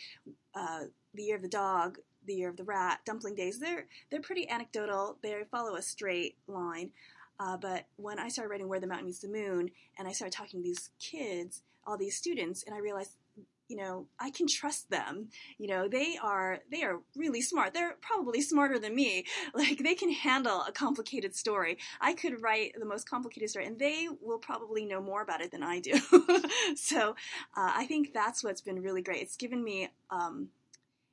uh, 0.54 0.85
the 1.14 1.23
Year 1.23 1.37
of 1.37 1.42
the 1.42 1.49
Dog 1.49 1.99
the 2.26 2.35
Year 2.35 2.49
of 2.49 2.57
the 2.57 2.64
Rat, 2.64 3.00
Dumpling 3.04 3.35
Days, 3.35 3.59
they're 3.59 3.87
they're 4.11 4.21
pretty 4.21 4.49
anecdotal. 4.49 5.19
They 5.23 5.35
follow 5.50 5.76
a 5.76 5.83
straight 5.83 6.37
line. 6.47 6.90
Uh, 7.40 7.57
but 7.57 7.87
when 7.97 8.19
I 8.19 8.28
started 8.28 8.50
writing 8.50 8.69
Where 8.69 8.81
the 8.81 8.87
Mountain 8.87 9.07
Meets 9.07 9.21
the 9.21 9.28
Moon, 9.28 9.71
and 9.99 10.07
I 10.07 10.12
started 10.12 10.37
talking 10.37 10.61
to 10.61 10.64
these 10.64 10.90
kids, 11.00 11.62
all 11.87 11.97
these 11.97 12.16
students, 12.16 12.62
and 12.62 12.75
I 12.75 12.78
realized, 12.78 13.16
you 13.69 13.76
know, 13.76 14.07
I 14.21 14.31
can 14.31 14.47
trust 14.47 14.90
them. 14.90 15.28
You 15.59 15.69
know, 15.69 15.88
they 15.88 16.16
are 16.23 16.61
they 16.71 16.83
are 16.85 17.00
really 17.16 17.40
smart. 17.40 17.75
They're 17.75 17.97
probably 18.00 18.40
smarter 18.40 18.78
than 18.78 18.95
me. 18.95 19.25
Like 19.54 19.78
they 19.78 19.95
can 19.95 20.11
handle 20.11 20.62
a 20.66 20.73
complicated 20.73 21.35
story. 21.35 21.78
I 22.00 22.12
could 22.12 22.43
write 22.43 22.75
the 22.78 22.85
most 22.85 23.09
complicated 23.09 23.50
story, 23.50 23.66
and 23.66 23.78
they 23.78 24.09
will 24.21 24.38
probably 24.38 24.85
know 24.85 25.00
more 25.00 25.23
about 25.23 25.40
it 25.40 25.50
than 25.50 25.62
I 25.62 25.81
do. 25.81 25.95
so 26.76 27.11
uh, 27.57 27.73
I 27.75 27.87
think 27.87 28.12
that's 28.12 28.45
what's 28.45 28.61
been 28.61 28.83
really 28.83 29.02
great. 29.02 29.23
It's 29.23 29.37
given 29.37 29.62
me 29.62 29.90
um, 30.11 30.49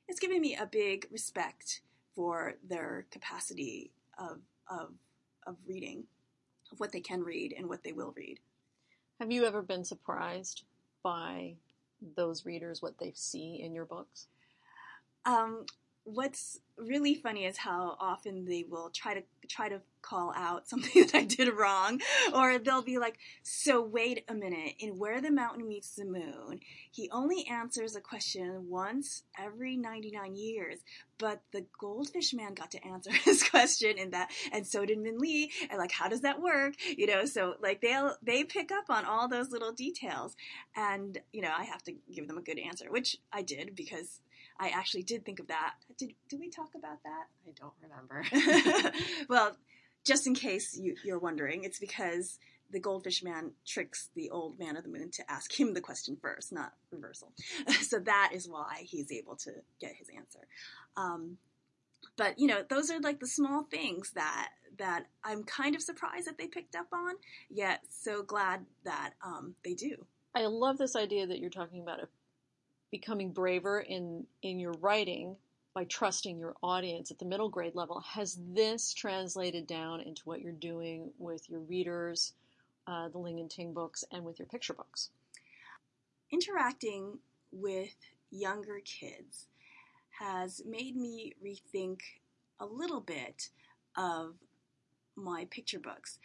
it's 0.08 0.20
given 0.20 0.40
me 0.40 0.56
a 0.56 0.66
big 0.66 1.06
respect 1.10 1.80
for 2.14 2.54
their 2.68 3.06
capacity 3.10 3.90
of, 4.18 4.38
of, 4.68 4.90
of 5.46 5.56
reading, 5.66 6.04
of 6.70 6.80
what 6.80 6.92
they 6.92 7.00
can 7.00 7.22
read 7.22 7.54
and 7.56 7.68
what 7.68 7.82
they 7.82 7.92
will 7.92 8.12
read. 8.16 8.38
Have 9.20 9.30
you 9.30 9.44
ever 9.44 9.62
been 9.62 9.84
surprised 9.84 10.64
by 11.02 11.54
those 12.16 12.44
readers, 12.44 12.82
what 12.82 12.98
they 12.98 13.12
see 13.14 13.60
in 13.62 13.72
your 13.72 13.84
books? 13.84 14.26
Um, 15.24 15.66
what's 16.04 16.60
really 16.76 17.14
funny 17.14 17.44
is 17.44 17.58
how 17.58 17.96
often 18.00 18.44
they 18.44 18.64
will 18.68 18.90
try 18.90 19.14
to 19.14 19.22
try 19.48 19.68
to 19.68 19.80
call 20.00 20.32
out 20.34 20.68
something 20.68 21.06
that 21.06 21.14
I 21.14 21.24
did 21.24 21.48
wrong, 21.48 22.00
or 22.34 22.58
they'll 22.58 22.82
be 22.82 22.98
like, 22.98 23.18
"So 23.42 23.82
wait 23.82 24.24
a 24.28 24.34
minute, 24.34 24.74
in 24.78 24.98
Where 24.98 25.20
the 25.20 25.30
Mountain 25.30 25.68
Meets 25.68 25.94
the 25.94 26.04
Moon, 26.04 26.60
he 26.90 27.08
only 27.10 27.46
answers 27.46 27.94
a 27.94 28.00
question 28.00 28.68
once 28.68 29.22
every 29.38 29.76
99 29.76 30.34
years, 30.34 30.78
but 31.18 31.42
the 31.52 31.66
Goldfish 31.78 32.34
Man 32.34 32.54
got 32.54 32.70
to 32.72 32.84
answer 32.86 33.12
his 33.24 33.42
question 33.42 33.98
in 33.98 34.10
that, 34.10 34.30
and 34.52 34.66
so 34.66 34.84
did 34.84 34.98
Minli, 34.98 35.48
and 35.70 35.78
like, 35.78 35.92
how 35.92 36.08
does 36.08 36.22
that 36.22 36.40
work? 36.40 36.74
You 36.96 37.06
know, 37.06 37.24
so 37.26 37.54
like 37.62 37.80
they'll 37.80 38.16
they 38.22 38.44
pick 38.44 38.72
up 38.72 38.84
on 38.88 39.04
all 39.04 39.28
those 39.28 39.50
little 39.50 39.72
details, 39.72 40.36
and 40.76 41.18
you 41.32 41.42
know, 41.42 41.52
I 41.56 41.64
have 41.64 41.82
to 41.84 41.94
give 42.12 42.26
them 42.26 42.38
a 42.38 42.42
good 42.42 42.58
answer, 42.58 42.90
which 42.90 43.18
I 43.32 43.42
did 43.42 43.76
because 43.76 44.20
I 44.62 44.68
actually 44.68 45.02
did 45.02 45.24
think 45.24 45.40
of 45.40 45.48
that. 45.48 45.74
Did 45.98 46.14
did 46.28 46.38
we 46.38 46.48
talk 46.48 46.70
about 46.76 47.02
that? 47.02 47.26
I 47.48 47.52
don't 47.58 47.72
remember. 47.82 48.94
well, 49.28 49.56
just 50.04 50.28
in 50.28 50.36
case 50.36 50.78
you, 50.80 50.94
you're 51.04 51.18
wondering, 51.18 51.64
it's 51.64 51.80
because 51.80 52.38
the 52.70 52.78
goldfish 52.78 53.24
man 53.24 53.50
tricks 53.66 54.10
the 54.14 54.30
old 54.30 54.60
man 54.60 54.76
of 54.76 54.84
the 54.84 54.88
moon 54.88 55.10
to 55.10 55.28
ask 55.28 55.58
him 55.58 55.74
the 55.74 55.80
question 55.80 56.16
first, 56.22 56.52
not 56.52 56.74
reversal. 56.92 57.32
so 57.82 57.98
that 57.98 58.30
is 58.32 58.48
why 58.48 58.84
he's 58.84 59.10
able 59.10 59.34
to 59.34 59.50
get 59.80 59.96
his 59.96 60.08
answer. 60.16 60.46
Um, 60.96 61.38
but 62.16 62.38
you 62.38 62.46
know, 62.46 62.62
those 62.70 62.88
are 62.88 63.00
like 63.00 63.18
the 63.18 63.26
small 63.26 63.64
things 63.64 64.12
that 64.12 64.50
that 64.78 65.06
I'm 65.24 65.42
kind 65.42 65.74
of 65.74 65.82
surprised 65.82 66.28
that 66.28 66.38
they 66.38 66.46
picked 66.46 66.76
up 66.76 66.86
on, 66.92 67.14
yet 67.50 67.80
so 67.90 68.22
glad 68.22 68.64
that 68.84 69.14
um, 69.24 69.56
they 69.64 69.74
do. 69.74 70.06
I 70.36 70.46
love 70.46 70.78
this 70.78 70.94
idea 70.94 71.26
that 71.26 71.40
you're 71.40 71.50
talking 71.50 71.82
about 71.82 71.98
becoming 72.92 73.32
braver 73.32 73.80
in 73.80 74.24
in 74.42 74.60
your 74.60 74.74
writing 74.74 75.34
by 75.74 75.84
trusting 75.84 76.38
your 76.38 76.54
audience 76.62 77.10
at 77.10 77.18
the 77.18 77.24
middle 77.24 77.48
grade 77.48 77.74
level 77.74 77.98
has 78.00 78.38
this 78.52 78.92
translated 78.92 79.66
down 79.66 80.00
into 80.00 80.22
what 80.24 80.42
you're 80.42 80.52
doing 80.52 81.10
with 81.18 81.48
your 81.48 81.60
readers 81.60 82.34
uh, 82.86 83.08
the 83.08 83.18
ling 83.18 83.40
and 83.40 83.50
ting 83.50 83.72
books 83.72 84.04
and 84.12 84.24
with 84.24 84.38
your 84.38 84.46
picture 84.46 84.74
books. 84.74 85.10
Interacting 86.30 87.18
with 87.50 87.94
younger 88.30 88.80
kids 88.84 89.46
has 90.18 90.62
made 90.66 90.96
me 90.96 91.32
rethink 91.44 92.00
a 92.60 92.66
little 92.66 93.00
bit 93.00 93.48
of 93.96 94.34
my 95.16 95.46
picture 95.50 95.78
books. 95.78 96.18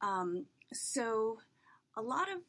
Um, 0.00 0.46
so 0.72 1.38
a 1.96 2.02
lot 2.02 2.30
of 2.30 2.40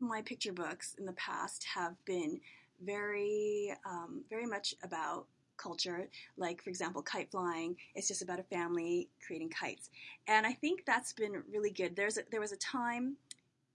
my 0.00 0.20
picture 0.22 0.52
books 0.52 0.94
in 0.98 1.06
the 1.06 1.12
past 1.12 1.64
have 1.74 1.94
been 2.04 2.40
very, 2.84 3.74
um, 3.84 4.22
very 4.30 4.46
much 4.46 4.74
about 4.82 5.26
culture. 5.56 6.08
Like, 6.36 6.62
for 6.62 6.70
example, 6.70 7.02
kite 7.02 7.30
flying. 7.30 7.76
It's 7.94 8.08
just 8.08 8.22
about 8.22 8.40
a 8.40 8.44
family 8.44 9.08
creating 9.26 9.50
kites, 9.50 9.90
and 10.26 10.46
I 10.46 10.52
think 10.52 10.84
that's 10.86 11.12
been 11.12 11.42
really 11.52 11.70
good. 11.70 11.96
There's 11.96 12.18
a, 12.18 12.22
there 12.30 12.40
was 12.40 12.52
a 12.52 12.56
time 12.56 13.16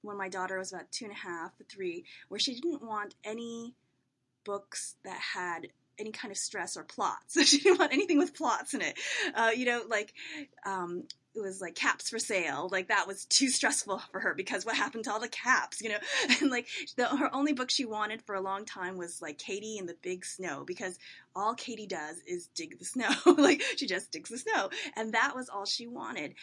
when 0.01 0.17
my 0.17 0.29
daughter 0.29 0.57
was 0.57 0.71
about 0.71 0.91
two 0.91 1.05
and 1.05 1.13
a 1.13 1.17
half, 1.17 1.51
three, 1.69 2.05
where 2.29 2.39
she 2.39 2.53
didn't 2.55 2.81
want 2.81 3.15
any 3.23 3.73
books 4.45 4.95
that 5.03 5.19
had 5.19 5.67
any 5.99 6.11
kind 6.11 6.31
of 6.31 6.37
stress 6.37 6.77
or 6.77 6.83
plots. 6.83 7.35
She 7.45 7.59
didn't 7.59 7.79
want 7.79 7.93
anything 7.93 8.17
with 8.17 8.35
plots 8.35 8.73
in 8.73 8.81
it. 8.81 8.97
Uh, 9.33 9.51
you 9.55 9.65
know, 9.65 9.83
like 9.87 10.13
um, 10.65 11.03
it 11.37 11.41
was 11.41 11.61
like 11.61 11.75
caps 11.75 12.09
for 12.09 12.19
sale. 12.19 12.67
Like 12.71 12.87
that 12.87 13.07
was 13.07 13.25
too 13.25 13.49
stressful 13.49 14.01
for 14.11 14.19
her 14.19 14.33
because 14.33 14.65
what 14.65 14.75
happened 14.75 15.03
to 15.05 15.11
all 15.11 15.19
the 15.19 15.27
caps, 15.27 15.81
you 15.81 15.89
know? 15.89 15.97
And 16.41 16.51
like 16.51 16.67
the, 16.97 17.05
her 17.05 17.33
only 17.33 17.53
book 17.53 17.69
she 17.69 17.85
wanted 17.85 18.21
for 18.21 18.35
a 18.35 18.41
long 18.41 18.65
time 18.65 18.97
was 18.97 19.21
like 19.21 19.37
Katie 19.37 19.77
and 19.77 19.87
the 19.87 19.95
Big 20.01 20.25
Snow 20.25 20.63
because 20.65 20.97
all 21.37 21.53
Katie 21.53 21.85
does 21.85 22.17
is 22.25 22.47
dig 22.55 22.79
the 22.79 22.85
snow. 22.85 23.09
like 23.37 23.61
she 23.77 23.85
just 23.85 24.11
digs 24.11 24.31
the 24.31 24.39
snow, 24.39 24.69
and 24.95 25.13
that 25.13 25.35
was 25.35 25.49
all 25.49 25.65
she 25.65 25.87
wanted. 25.87 26.33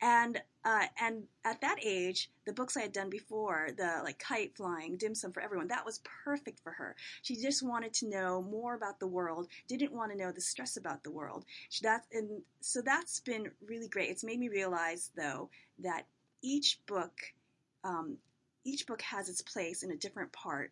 And 0.00 0.40
uh, 0.64 0.86
and 1.00 1.24
at 1.44 1.60
that 1.60 1.76
age, 1.82 2.30
the 2.46 2.52
books 2.52 2.76
I 2.76 2.82
had 2.82 2.92
done 2.92 3.10
before, 3.10 3.70
the 3.76 4.00
like 4.04 4.18
kite 4.18 4.56
flying, 4.56 4.96
dim 4.96 5.14
sum 5.14 5.32
for 5.32 5.42
everyone, 5.42 5.68
that 5.68 5.84
was 5.84 6.00
perfect 6.24 6.60
for 6.60 6.70
her. 6.72 6.94
She 7.22 7.36
just 7.36 7.66
wanted 7.66 7.92
to 7.94 8.08
know 8.08 8.42
more 8.42 8.74
about 8.74 9.00
the 9.00 9.08
world, 9.08 9.48
didn't 9.68 9.92
want 9.92 10.12
to 10.12 10.18
know 10.18 10.30
the 10.30 10.40
stress 10.40 10.76
about 10.76 11.02
the 11.02 11.10
world. 11.10 11.44
She, 11.68 11.82
that 11.82 12.04
and 12.12 12.42
so 12.60 12.80
that's 12.80 13.20
been 13.20 13.50
really 13.66 13.88
great. 13.88 14.10
It's 14.10 14.24
made 14.24 14.38
me 14.38 14.48
realize 14.48 15.10
though 15.16 15.50
that 15.80 16.06
each 16.42 16.78
book, 16.86 17.12
um, 17.82 18.18
each 18.64 18.86
book 18.86 19.02
has 19.02 19.28
its 19.28 19.42
place 19.42 19.82
in 19.82 19.90
a 19.90 19.96
different 19.96 20.32
part 20.32 20.70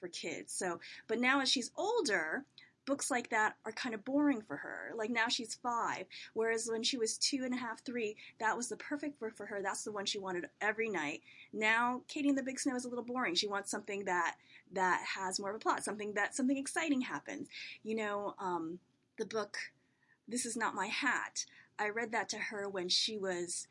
for 0.00 0.08
kids. 0.08 0.52
So, 0.52 0.80
but 1.06 1.20
now 1.20 1.40
as 1.40 1.48
she's 1.48 1.70
older, 1.76 2.44
books 2.90 3.08
like 3.08 3.30
that 3.30 3.54
are 3.64 3.70
kind 3.70 3.94
of 3.94 4.04
boring 4.04 4.42
for 4.42 4.56
her. 4.56 4.90
Like 4.96 5.10
now 5.10 5.28
she's 5.28 5.54
five, 5.54 6.06
whereas 6.34 6.68
when 6.68 6.82
she 6.82 6.98
was 6.98 7.16
two 7.16 7.42
and 7.44 7.54
a 7.54 7.56
half, 7.56 7.84
three, 7.84 8.16
that 8.40 8.56
was 8.56 8.68
the 8.68 8.76
perfect 8.76 9.20
book 9.20 9.36
for 9.36 9.46
her. 9.46 9.60
That's 9.62 9.84
the 9.84 9.92
one 9.92 10.06
she 10.06 10.18
wanted 10.18 10.46
every 10.60 10.88
night. 10.88 11.20
Now 11.52 12.02
Katie 12.08 12.30
and 12.30 12.36
the 12.36 12.42
Big 12.42 12.58
Snow 12.58 12.74
is 12.74 12.84
a 12.84 12.88
little 12.88 13.04
boring. 13.04 13.36
She 13.36 13.46
wants 13.46 13.70
something 13.70 14.04
that 14.06 14.34
that 14.72 15.04
has 15.16 15.38
more 15.38 15.50
of 15.50 15.56
a 15.56 15.60
plot, 15.60 15.84
something 15.84 16.14
that 16.14 16.34
something 16.34 16.56
exciting 16.56 17.00
happens. 17.00 17.46
You 17.84 17.94
know, 17.94 18.34
um, 18.40 18.80
the 19.18 19.24
book 19.24 19.56
"This 20.26 20.44
Is 20.44 20.56
Not 20.56 20.74
My 20.74 20.86
Hat." 20.86 21.46
I 21.78 21.90
read 21.90 22.10
that 22.10 22.28
to 22.30 22.38
her 22.38 22.68
when 22.68 22.88
she 22.88 23.18
was 23.18 23.68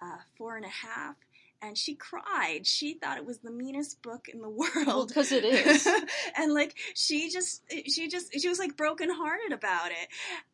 uh, 0.00 0.16
four 0.38 0.56
and 0.56 0.64
a 0.64 0.68
half, 0.68 1.16
and 1.62 1.78
she 1.78 1.94
cried. 1.94 2.66
She 2.66 2.94
thought 2.94 3.16
it 3.16 3.24
was 3.24 3.38
the 3.38 3.50
meanest 3.50 4.02
book 4.02 4.28
in 4.28 4.40
the 4.40 4.48
world. 4.50 5.08
Because 5.08 5.30
well, 5.30 5.40
it 5.44 5.44
is. 5.66 5.88
and 6.36 6.52
like 6.52 6.76
she 6.94 7.30
just 7.30 7.62
she 7.88 8.08
just 8.08 8.38
she 8.38 8.48
was 8.48 8.58
like 8.58 8.76
brokenhearted 8.76 9.52
about 9.52 9.90
it. 9.92 10.08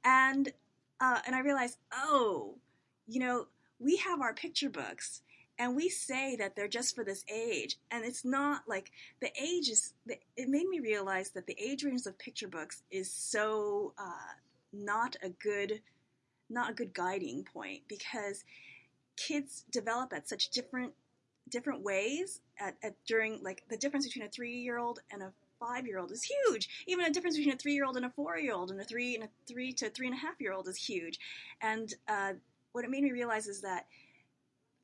And 0.05 0.53
uh, 1.01 1.21
and 1.27 1.35
I 1.35 1.41
realized, 1.41 1.79
oh, 1.93 2.57
you 3.07 3.21
know, 3.21 3.47
we 3.81 3.97
have 3.97 4.21
our 4.21 4.35
picture 4.35 4.69
books 4.69 5.23
and 5.59 5.75
we 5.75 5.89
say 5.89 6.37
that 6.37 6.55
they're 6.55 6.69
just 6.69 6.95
for 6.95 7.05
this 7.05 7.25
age 7.33 7.79
and 7.91 8.05
it's 8.05 8.25
not 8.25 8.63
like 8.69 8.91
the 9.21 9.31
age 9.41 9.69
is 9.69 9.95
it 10.07 10.49
made 10.49 10.69
me 10.69 10.81
realize 10.81 11.31
that 11.31 11.47
the 11.47 11.57
age 11.61 11.85
range 11.85 12.07
of 12.07 12.19
picture 12.19 12.49
books 12.49 12.83
is 12.91 13.13
so 13.13 13.93
uh, 13.99 14.35
not 14.73 15.17
a 15.23 15.29
good 15.29 15.81
not 16.51 16.71
a 16.71 16.75
good 16.75 16.95
guiding 16.95 17.45
point 17.45 17.83
because 17.89 18.45
kids 19.19 19.65
develop 19.71 20.13
at 20.13 20.29
such 20.29 20.51
different 20.51 20.93
different 21.51 21.83
ways 21.83 22.41
at, 22.61 22.77
at 22.83 22.95
during 23.07 23.43
like 23.43 23.63
the 23.71 23.77
difference 23.77 24.07
between 24.07 24.27
a 24.27 24.29
three 24.29 24.57
year 24.59 24.79
old 24.79 25.01
and 25.11 25.23
a 25.23 25.33
five 25.59 25.87
year 25.87 25.99
old 25.99 26.13
is 26.13 26.23
huge. 26.23 26.85
Even 26.87 27.05
a 27.05 27.11
difference 27.11 27.37
between 27.37 27.55
a 27.55 27.59
three 27.59 27.75
year 27.75 27.85
old 27.85 27.97
and 27.97 28.07
a 28.07 28.11
four 28.11 28.39
year 28.39 28.55
old 28.55 28.71
and 28.71 28.81
a 28.81 28.85
three 28.85 29.15
and 29.15 29.25
a 29.25 29.29
three 29.47 29.73
to 29.73 29.91
three 29.91 30.07
and 30.07 30.15
a 30.15 30.19
half 30.19 30.41
year 30.41 30.53
old 30.53 30.69
is 30.69 30.77
huge. 30.77 31.19
And 31.61 31.93
uh, 32.07 32.35
what 32.73 32.85
it 32.85 32.91
made 32.91 33.03
me 33.03 33.13
realize 33.13 33.47
is 33.47 33.61
that 33.63 33.87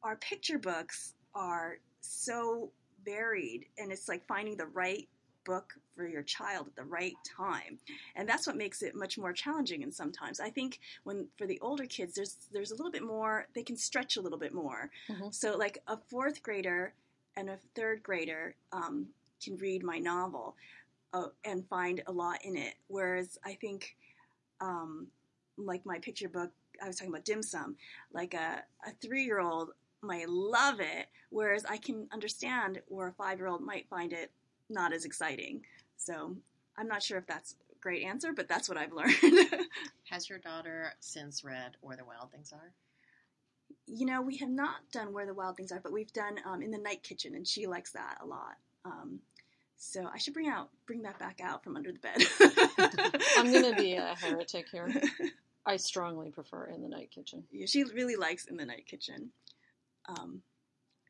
our 0.03 0.17
picture 0.17 0.59
books 0.59 1.15
are 1.35 1.79
so 2.01 2.71
varied, 3.05 3.67
and 3.79 3.93
it's 3.93 4.09
like 4.09 4.27
finding 4.27 4.57
the 4.57 4.67
right 4.67 5.09
book 5.45 5.75
for 5.95 6.07
your 6.07 6.23
child 6.23 6.67
at 6.67 6.77
the 6.77 6.85
right 6.85 7.15
time. 7.25 7.79
And 8.17 8.29
that's 8.29 8.47
what 8.47 8.57
makes 8.57 8.83
it 8.83 8.95
much 8.95 9.17
more 9.19 9.33
challenging 9.33 9.83
and 9.83 9.95
sometimes 9.95 10.41
i 10.41 10.51
think 10.51 10.81
when 11.05 11.27
for 11.37 11.47
the 11.47 11.59
older 11.61 11.87
kids 11.87 12.15
there's 12.15 12.37
there's 12.53 12.71
a 12.71 12.75
little 12.75 12.91
bit 12.91 13.03
more 13.03 13.47
they 13.55 13.63
can 13.63 13.77
stretch 13.77 14.17
a 14.17 14.21
little 14.21 14.39
bit 14.39 14.55
more. 14.55 14.91
Mm-hmm. 15.09 15.29
so 15.31 15.57
like 15.57 15.79
a 15.87 15.97
fourth 15.97 16.43
grader 16.43 16.95
and 17.37 17.51
a 17.51 17.59
third 17.75 18.03
grader 18.03 18.55
um, 18.73 19.07
can 19.43 19.57
read 19.57 19.83
my 19.83 19.99
novel 19.99 20.57
uh, 21.13 21.29
and 21.45 21.67
find 21.69 22.03
a 22.07 22.13
lot 22.13 22.45
in 22.45 22.57
it. 22.57 22.75
Whereas 22.89 23.39
i 23.45 23.55
think 23.55 23.97
um, 24.61 25.09
like 25.57 25.85
my 25.85 25.99
picture 25.99 26.29
book 26.29 26.51
i 26.83 26.87
was 26.87 26.97
talking 26.97 27.13
about 27.13 27.25
dim 27.25 27.43
sum 27.43 27.77
like 28.13 28.35
a, 28.35 28.63
a 28.87 28.91
three-year-old 29.01 29.71
might 30.03 30.29
love 30.29 30.81
it 30.81 31.07
whereas 31.31 31.65
i 31.65 31.77
can 31.77 32.09
understand 32.13 32.81
where 32.89 33.09
a 33.09 33.13
five-year-old 33.13 33.63
might 33.63 33.89
find 33.89 34.13
it 34.13 34.31
not 34.69 34.93
as 34.93 35.05
exciting. 35.05 35.63
So 35.97 36.37
I'm 36.77 36.89
not 36.89 37.03
sure 37.03 37.19
if 37.19 37.27
that's 37.27 37.57
a 37.73 37.79
great 37.81 38.05
answer, 38.05 38.33
but 38.33 38.49
that's 38.49 38.69
what 38.69 38.79
I've 38.79 38.93
learned. 38.93 39.15
Has 40.11 40.29
your 40.29 40.39
daughter 40.39 40.93
since 41.01 41.45
read 41.45 41.77
Where 41.81 41.97
the 41.97 42.05
Wild 42.05 42.31
Things 42.31 42.53
Are? 42.53 42.73
You 43.87 44.07
know, 44.07 44.23
we 44.23 44.37
have 44.39 44.49
not 44.51 44.77
done 44.93 45.13
Where 45.13 45.27
the 45.27 45.35
Wild 45.35 45.57
Things 45.57 45.73
Are, 45.73 45.81
but 45.83 45.93
we've 45.93 46.13
done 46.13 46.37
um, 46.47 46.63
In 46.63 46.71
the 46.71 46.79
Night 46.79 47.03
Kitchen, 47.03 47.35
and 47.35 47.47
she 47.47 47.67
likes 47.67 47.93
that 47.93 48.19
a 48.23 48.27
lot. 48.27 48.57
Um, 48.85 49.21
so 49.77 50.09
I 50.13 50.19
should 50.19 50.35
bring 50.35 50.49
out 50.49 50.71
bring 50.87 51.03
that 51.03 51.19
back 51.19 51.41
out 51.43 51.63
from 51.65 51.77
under 51.77 51.93
the 51.93 51.99
bed. 51.99 52.23
I'm 53.37 53.53
gonna 53.53 53.77
be 53.77 53.95
a 53.95 54.15
heretic 54.21 54.67
here. 54.71 54.89
I 55.67 55.77
strongly 55.77 56.31
prefer 56.31 56.67
In 56.67 56.83
the 56.83 56.89
Night 56.89 57.11
Kitchen. 57.11 57.45
Yeah, 57.51 57.67
she 57.67 57.85
really 57.85 58.17
likes 58.17 58.47
In 58.47 58.57
the 58.57 58.65
Night 58.65 58.87
Kitchen. 58.87 59.31
Um, 60.09 60.43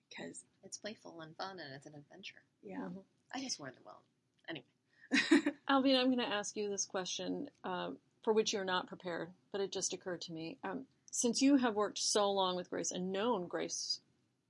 because 0.09 0.45
it's 0.63 0.79
playful 0.79 1.21
and 1.21 1.37
fun 1.37 1.59
and 1.59 1.75
it's 1.75 1.87
an 1.87 1.95
adventure. 1.95 2.43
Yeah. 2.63 2.79
Mm-hmm. 2.79 2.99
I 3.35 3.41
just 3.41 3.59
wore 3.59 3.71
the 3.71 3.83
well. 3.85 4.03
Anyway. 4.49 5.53
Alvina, 5.69 6.01
I'm 6.01 6.07
going 6.07 6.19
to 6.19 6.35
ask 6.35 6.57
you 6.57 6.69
this 6.69 6.87
question 6.87 7.49
um, 7.65 7.97
for 8.23 8.33
which 8.33 8.53
you're 8.53 8.65
not 8.65 8.87
prepared, 8.87 9.29
but 9.53 9.61
it 9.61 9.73
just 9.73 9.93
occurred 9.93 10.21
to 10.23 10.33
me. 10.33 10.57
Um, 10.65 10.85
since 11.11 11.43
you 11.43 11.57
have 11.57 11.75
worked 11.75 11.99
so 11.99 12.31
long 12.31 12.57
with 12.57 12.71
Grace 12.71 12.91
and 12.91 13.13
known 13.13 13.47
Grace 13.47 14.01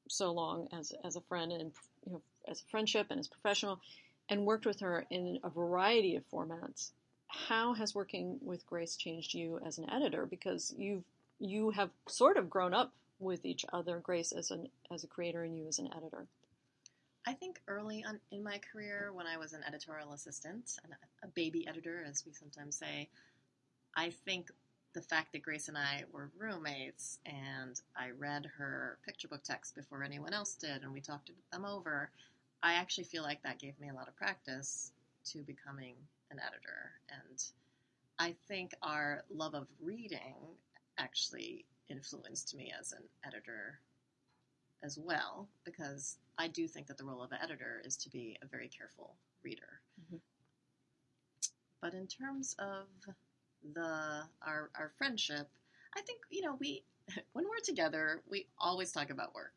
so 0.09 0.33
long 0.33 0.68
as, 0.73 0.92
as 1.05 1.16
a 1.16 1.20
friend 1.23 1.53
and 1.53 1.73
you 2.07 2.12
know, 2.12 2.23
as 2.47 2.61
a 2.61 2.70
friendship 2.70 3.07
and 3.11 3.18
as 3.18 3.29
professional, 3.29 3.81
and 4.29 4.47
worked 4.47 4.66
with 4.66 4.81
her 4.81 5.05
in 5.11 5.38
a 5.42 5.51
variety 5.51 6.16
of 6.16 6.29
formats, 6.31 6.90
how 7.29 7.75
has 7.75 7.94
working 7.94 8.38
with 8.42 8.66
Grace 8.66 8.97
changed 8.97 9.35
you 9.35 9.61
as 9.64 9.79
an 9.79 9.90
editor? 9.90 10.27
Because 10.27 10.75
you've 10.77 11.05
you 11.38 11.70
have 11.70 11.90
sort 12.07 12.37
of 12.37 12.49
grown 12.49 12.73
up 12.73 12.92
with 13.18 13.44
each 13.44 13.64
other, 13.73 13.99
Grace 13.99 14.33
as 14.33 14.51
an 14.51 14.68
as 14.90 15.05
a 15.05 15.07
creator 15.07 15.42
and 15.42 15.57
you 15.57 15.66
as 15.66 15.79
an 15.79 15.90
editor. 15.97 16.27
I 17.27 17.33
think 17.33 17.61
early 17.69 18.05
on 18.05 18.21
in 18.31 18.43
my 18.43 18.61
career, 18.73 19.11
when 19.15 19.27
I 19.27 19.39
was 19.39 19.55
an 19.55 19.63
editorial 19.67 20.13
assistant, 20.13 20.79
and 20.85 20.93
a 21.23 21.29
baby 21.29 21.67
editor, 21.67 22.05
as 22.07 22.25
we 22.27 22.33
sometimes 22.33 22.77
say, 22.77 23.09
I 23.97 24.11
think 24.11 24.51
the 24.93 25.01
fact 25.01 25.33
that 25.33 25.43
Grace 25.43 25.69
and 25.69 25.77
I 25.77 26.05
were 26.13 26.31
roommates 26.39 27.19
and 27.27 27.81
I 27.97 28.11
read 28.11 28.47
her 28.59 28.99
picture 29.05 29.29
book 29.29 29.43
text 29.43 29.75
before 29.75 30.05
anyone 30.05 30.35
else 30.35 30.55
did 30.55 30.83
and 30.83 30.93
we 30.93 31.01
talked 31.01 31.31
them 31.53 31.65
over, 31.65 32.11
I 32.63 32.75
actually 32.75 33.05
feel 33.05 33.23
like 33.23 33.43
that 33.43 33.59
gave 33.59 33.79
me 33.81 33.89
a 33.89 33.95
lot 33.95 34.09
of 34.09 34.17
practice 34.17 34.93
to 35.27 35.39
becoming 35.39 35.95
an 36.31 36.39
editor. 36.39 36.93
And 37.11 37.43
I 38.19 38.35
think 38.47 38.73
our 38.83 39.25
love 39.35 39.55
of 39.55 39.67
reading 39.83 40.37
actually 40.99 41.65
influenced 41.89 42.55
me 42.55 42.73
as 42.79 42.93
an 42.93 43.03
editor 43.27 43.81
as 44.83 44.99
well, 44.99 45.49
because 45.65 46.19
I 46.38 46.49
do 46.49 46.66
think 46.66 46.87
that 46.88 46.99
the 46.99 47.05
role 47.05 47.23
of 47.23 47.33
an 47.33 47.38
editor 47.42 47.81
is 47.85 47.97
to 47.99 48.11
be 48.11 48.37
a 48.42 48.47
very 48.47 48.68
careful 48.68 49.14
reader. 49.44 49.81
Mm-hmm. 50.01 50.16
But 51.81 51.94
in 51.94 52.07
terms 52.07 52.57
of 52.59 52.87
the 53.75 54.23
our 54.42 54.70
our 54.75 54.90
friendship, 54.97 55.49
I 55.97 56.01
think 56.03 56.20
you 56.31 56.42
know 56.42 56.57
we 56.59 56.83
when 57.33 57.44
we're 57.44 57.61
together, 57.64 58.23
we 58.29 58.47
always 58.59 58.92
talk 58.92 59.11
about 59.11 59.35
work. 59.35 59.53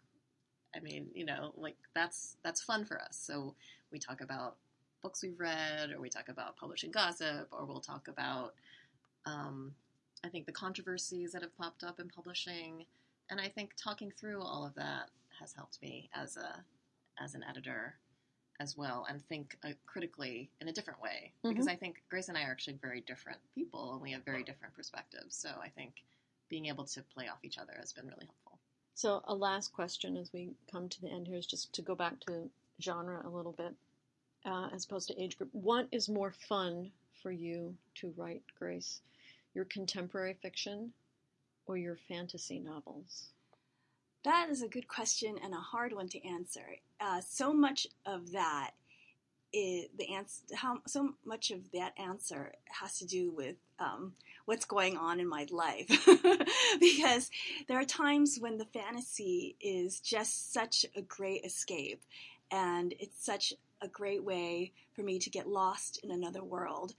I 0.75 0.79
mean, 0.79 1.07
you 1.13 1.25
know, 1.25 1.53
like 1.55 1.77
that's 1.95 2.37
that's 2.43 2.61
fun 2.61 2.85
for 2.85 3.01
us. 3.01 3.17
So 3.19 3.55
we 3.91 3.99
talk 3.99 4.21
about 4.21 4.57
books 5.01 5.23
we've 5.23 5.39
read, 5.39 5.91
or 5.91 6.01
we 6.01 6.09
talk 6.09 6.29
about 6.29 6.57
publishing 6.57 6.91
gossip, 6.91 7.47
or 7.51 7.65
we'll 7.65 7.79
talk 7.79 8.07
about, 8.07 8.53
um, 9.25 9.73
I 10.25 10.29
think, 10.29 10.45
the 10.45 10.51
controversies 10.51 11.31
that 11.31 11.41
have 11.41 11.55
popped 11.57 11.83
up 11.83 11.99
in 11.99 12.09
publishing. 12.09 12.85
And 13.29 13.39
I 13.39 13.47
think 13.47 13.71
talking 13.81 14.11
through 14.11 14.41
all 14.41 14.65
of 14.65 14.73
that 14.75 15.09
has 15.39 15.53
helped 15.53 15.81
me 15.81 16.09
as 16.13 16.37
a 16.37 16.63
as 17.19 17.33
an 17.35 17.43
editor 17.49 17.95
as 18.59 18.75
well 18.75 19.05
and 19.09 19.23
think 19.25 19.57
uh, 19.63 19.69
critically 19.85 20.49
in 20.61 20.67
a 20.67 20.71
different 20.71 21.01
way 21.01 21.31
mm-hmm. 21.37 21.49
because 21.49 21.67
I 21.67 21.75
think 21.75 22.01
Grace 22.09 22.29
and 22.29 22.37
I 22.37 22.43
are 22.43 22.51
actually 22.51 22.77
very 22.81 23.01
different 23.01 23.39
people 23.53 23.93
and 23.93 24.01
we 24.01 24.11
have 24.11 24.23
very 24.23 24.43
different 24.43 24.75
perspectives. 24.75 25.35
So 25.35 25.49
I 25.61 25.69
think 25.69 25.93
being 26.49 26.67
able 26.67 26.85
to 26.85 27.01
play 27.13 27.27
off 27.27 27.43
each 27.43 27.57
other 27.57 27.73
has 27.79 27.93
been 27.93 28.05
really 28.05 28.25
helpful. 28.25 28.59
So 28.95 29.21
a 29.25 29.35
last 29.35 29.73
question 29.73 30.17
as 30.17 30.33
we 30.33 30.49
come 30.71 30.89
to 30.89 31.01
the 31.01 31.09
end 31.09 31.27
here 31.27 31.37
is 31.37 31.45
just 31.45 31.71
to 31.73 31.81
go 31.81 31.93
back 31.93 32.19
to 32.21 32.49
genre 32.81 33.21
a 33.25 33.29
little 33.29 33.51
bit 33.51 33.73
uh, 34.45 34.69
as 34.73 34.85
opposed 34.85 35.07
to 35.09 35.21
age 35.21 35.37
group. 35.37 35.49
What 35.51 35.87
is 35.91 36.09
more 36.09 36.31
fun 36.31 36.91
for 37.21 37.31
you 37.31 37.75
to 37.95 38.13
write, 38.17 38.43
Grace? 38.57 39.01
Your 39.53 39.65
contemporary 39.65 40.35
fiction 40.41 40.93
or 41.67 41.77
your 41.77 41.97
fantasy 42.07 42.59
novels? 42.59 43.29
That 44.23 44.49
is 44.49 44.61
a 44.61 44.67
good 44.67 44.87
question 44.87 45.37
and 45.43 45.53
a 45.53 45.57
hard 45.57 45.93
one 45.93 46.09
to 46.09 46.27
answer. 46.27 46.77
Uh, 46.99 47.21
so 47.21 47.53
much 47.53 47.87
of 48.05 48.31
that 48.31 48.71
is 49.53 49.87
the 49.97 50.13
answer. 50.13 50.43
How 50.55 50.79
so 50.85 51.13
much 51.25 51.51
of 51.51 51.71
that 51.71 51.93
answer 51.97 52.53
has 52.65 52.99
to 52.99 53.05
do 53.05 53.31
with 53.31 53.55
um, 53.79 54.13
what's 54.45 54.65
going 54.65 54.97
on 54.97 55.19
in 55.19 55.27
my 55.27 55.47
life, 55.51 55.87
because 56.79 57.29
there 57.67 57.79
are 57.79 57.85
times 57.85 58.37
when 58.39 58.57
the 58.57 58.65
fantasy 58.65 59.55
is 59.61 59.99
just 59.99 60.51
such 60.51 60.85
a 60.95 61.01
great 61.01 61.45
escape, 61.45 62.01
and 62.51 62.93
it's 62.99 63.23
such 63.23 63.53
a 63.81 63.87
great 63.87 64.23
way 64.23 64.71
for 64.93 65.03
me 65.03 65.19
to 65.19 65.29
get 65.29 65.47
lost 65.47 65.99
in 66.03 66.11
another 66.11 66.43
world. 66.43 66.93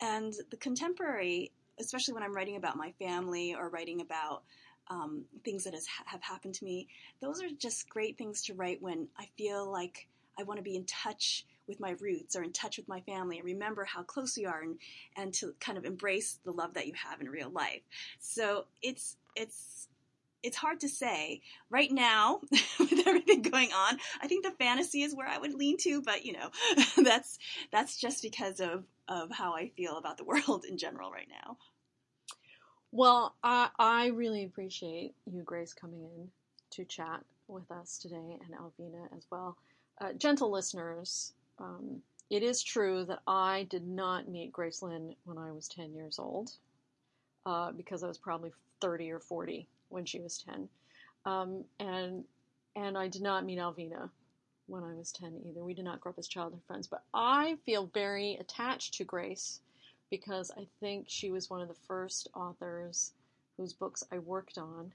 And 0.00 0.32
the 0.50 0.56
contemporary, 0.56 1.52
especially 1.78 2.14
when 2.14 2.22
I'm 2.22 2.34
writing 2.34 2.56
about 2.56 2.76
my 2.76 2.92
family 2.98 3.54
or 3.54 3.68
writing 3.68 4.00
about 4.00 4.42
um, 4.90 5.24
things 5.44 5.64
that 5.64 5.74
has, 5.74 5.86
have 6.04 6.22
happened 6.22 6.54
to 6.54 6.64
me, 6.64 6.88
those 7.20 7.42
are 7.42 7.48
just 7.58 7.88
great 7.88 8.18
things 8.18 8.42
to 8.44 8.54
write 8.54 8.82
when 8.82 9.08
I 9.18 9.26
feel 9.38 9.70
like 9.70 10.08
I 10.38 10.42
want 10.42 10.58
to 10.58 10.64
be 10.64 10.76
in 10.76 10.84
touch 10.84 11.46
with 11.66 11.80
my 11.80 11.94
roots 12.00 12.34
or 12.34 12.42
in 12.42 12.52
touch 12.52 12.76
with 12.76 12.88
my 12.88 13.00
family 13.02 13.38
and 13.38 13.46
remember 13.46 13.84
how 13.84 14.02
close 14.02 14.36
we 14.36 14.44
are 14.44 14.60
and, 14.60 14.76
and 15.16 15.32
to 15.34 15.54
kind 15.60 15.78
of 15.78 15.84
embrace 15.84 16.40
the 16.44 16.50
love 16.50 16.74
that 16.74 16.86
you 16.86 16.92
have 16.94 17.20
in 17.20 17.28
real 17.30 17.50
life. 17.50 17.82
So 18.18 18.66
it's 18.82 19.16
it's 19.36 19.88
it's 20.42 20.56
hard 20.56 20.80
to 20.80 20.88
say 20.88 21.42
right 21.68 21.90
now 21.92 22.40
with 22.78 23.06
everything 23.06 23.42
going 23.42 23.72
on. 23.72 23.98
I 24.20 24.26
think 24.26 24.44
the 24.44 24.50
fantasy 24.52 25.02
is 25.02 25.14
where 25.14 25.28
I 25.28 25.38
would 25.38 25.54
lean 25.54 25.76
to, 25.78 26.02
but 26.02 26.24
you 26.24 26.32
know, 26.32 26.50
that's 27.04 27.38
that's 27.70 27.96
just 27.96 28.22
because 28.22 28.60
of 28.60 28.84
of 29.08 29.30
how 29.30 29.54
I 29.54 29.68
feel 29.76 29.96
about 29.96 30.16
the 30.16 30.24
world 30.30 30.64
in 30.68 30.78
general 30.78 31.10
right 31.10 31.28
now. 31.28 31.56
Well, 32.92 33.34
I, 33.42 33.68
I 33.78 34.06
really 34.08 34.44
appreciate 34.44 35.14
you, 35.30 35.42
Grace, 35.42 35.72
coming 35.72 36.02
in 36.02 36.28
to 36.70 36.84
chat 36.84 37.24
with 37.46 37.70
us 37.70 37.98
today, 37.98 38.38
and 38.44 38.54
Alvina 38.54 39.06
as 39.16 39.26
well. 39.30 39.56
Uh, 40.00 40.12
gentle 40.14 40.50
listeners, 40.50 41.32
um, 41.58 42.02
it 42.30 42.42
is 42.42 42.62
true 42.62 43.04
that 43.04 43.20
I 43.26 43.66
did 43.70 43.86
not 43.86 44.28
meet 44.28 44.52
Grace 44.52 44.82
Lin 44.82 45.14
when 45.24 45.38
I 45.38 45.52
was 45.52 45.68
10 45.68 45.94
years 45.94 46.18
old, 46.18 46.52
uh, 47.46 47.72
because 47.72 48.02
I 48.02 48.08
was 48.08 48.18
probably 48.18 48.52
30 48.80 49.10
or 49.10 49.20
40 49.20 49.66
when 49.88 50.04
she 50.04 50.20
was 50.20 50.38
10. 50.38 50.68
Um, 51.26 51.64
and 51.78 52.24
and 52.76 52.96
I 52.96 53.08
did 53.08 53.22
not 53.22 53.44
meet 53.44 53.58
Alvina 53.58 54.08
when 54.68 54.84
I 54.84 54.94
was 54.94 55.12
10 55.12 55.42
either. 55.44 55.64
We 55.64 55.74
did 55.74 55.84
not 55.84 56.00
grow 56.00 56.12
up 56.12 56.18
as 56.18 56.28
childhood 56.28 56.62
friends, 56.66 56.86
but 56.86 57.02
I 57.12 57.56
feel 57.66 57.90
very 57.92 58.36
attached 58.36 58.94
to 58.94 59.04
Grace 59.04 59.60
because 60.10 60.50
I 60.56 60.66
think 60.80 61.06
she 61.08 61.30
was 61.30 61.48
one 61.48 61.60
of 61.60 61.68
the 61.68 61.74
first 61.86 62.28
authors 62.34 63.12
whose 63.56 63.72
books 63.72 64.02
I 64.12 64.18
worked 64.18 64.58
on. 64.58 64.92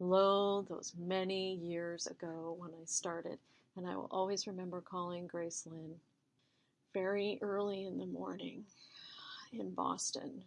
Lo, 0.00 0.64
those 0.68 0.92
many 0.98 1.54
years 1.56 2.06
ago 2.06 2.56
when 2.58 2.70
I 2.70 2.84
started, 2.86 3.38
and 3.76 3.86
I 3.86 3.96
will 3.96 4.08
always 4.10 4.46
remember 4.46 4.80
calling 4.80 5.26
Grace 5.26 5.66
Lin 5.70 5.94
very 6.92 7.38
early 7.40 7.84
in 7.84 7.98
the 7.98 8.06
morning 8.06 8.64
in 9.52 9.70
Boston 9.70 10.42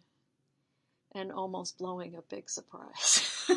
and 1.13 1.31
almost 1.31 1.77
blowing 1.77 2.15
a 2.15 2.21
big 2.23 2.49
surprise. 2.49 3.45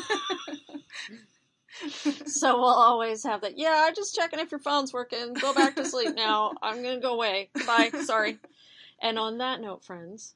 so 2.25 2.57
we'll 2.57 2.65
always 2.65 3.23
have 3.23 3.41
that. 3.41 3.57
Yeah, 3.57 3.83
i 3.85 3.91
just 3.93 4.15
checking 4.15 4.39
if 4.39 4.51
your 4.51 4.59
phone's 4.59 4.93
working. 4.93 5.33
Go 5.33 5.53
back 5.53 5.75
to 5.75 5.85
sleep 5.85 6.15
now. 6.15 6.53
I'm 6.61 6.81
going 6.81 6.95
to 6.95 7.01
go 7.01 7.13
away. 7.13 7.49
Bye. 7.67 7.89
Sorry. 8.03 8.37
And 9.01 9.17
on 9.17 9.37
that 9.37 9.61
note, 9.61 9.83
friends, 9.83 10.35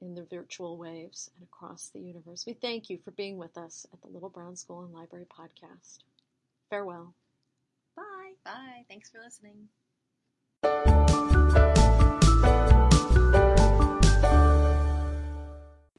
in 0.00 0.14
the 0.14 0.24
virtual 0.24 0.76
waves 0.76 1.30
and 1.36 1.46
across 1.46 1.88
the 1.88 2.00
universe, 2.00 2.44
we 2.46 2.52
thank 2.52 2.90
you 2.90 2.98
for 2.98 3.12
being 3.12 3.38
with 3.38 3.56
us 3.56 3.86
at 3.92 4.02
the 4.02 4.08
Little 4.08 4.28
Brown 4.28 4.56
School 4.56 4.82
and 4.82 4.92
Library 4.92 5.26
podcast. 5.26 5.98
Farewell. 6.68 7.14
Bye. 7.96 8.32
Bye. 8.44 8.84
Thanks 8.88 9.10
for 9.10 9.20
listening. 9.22 9.68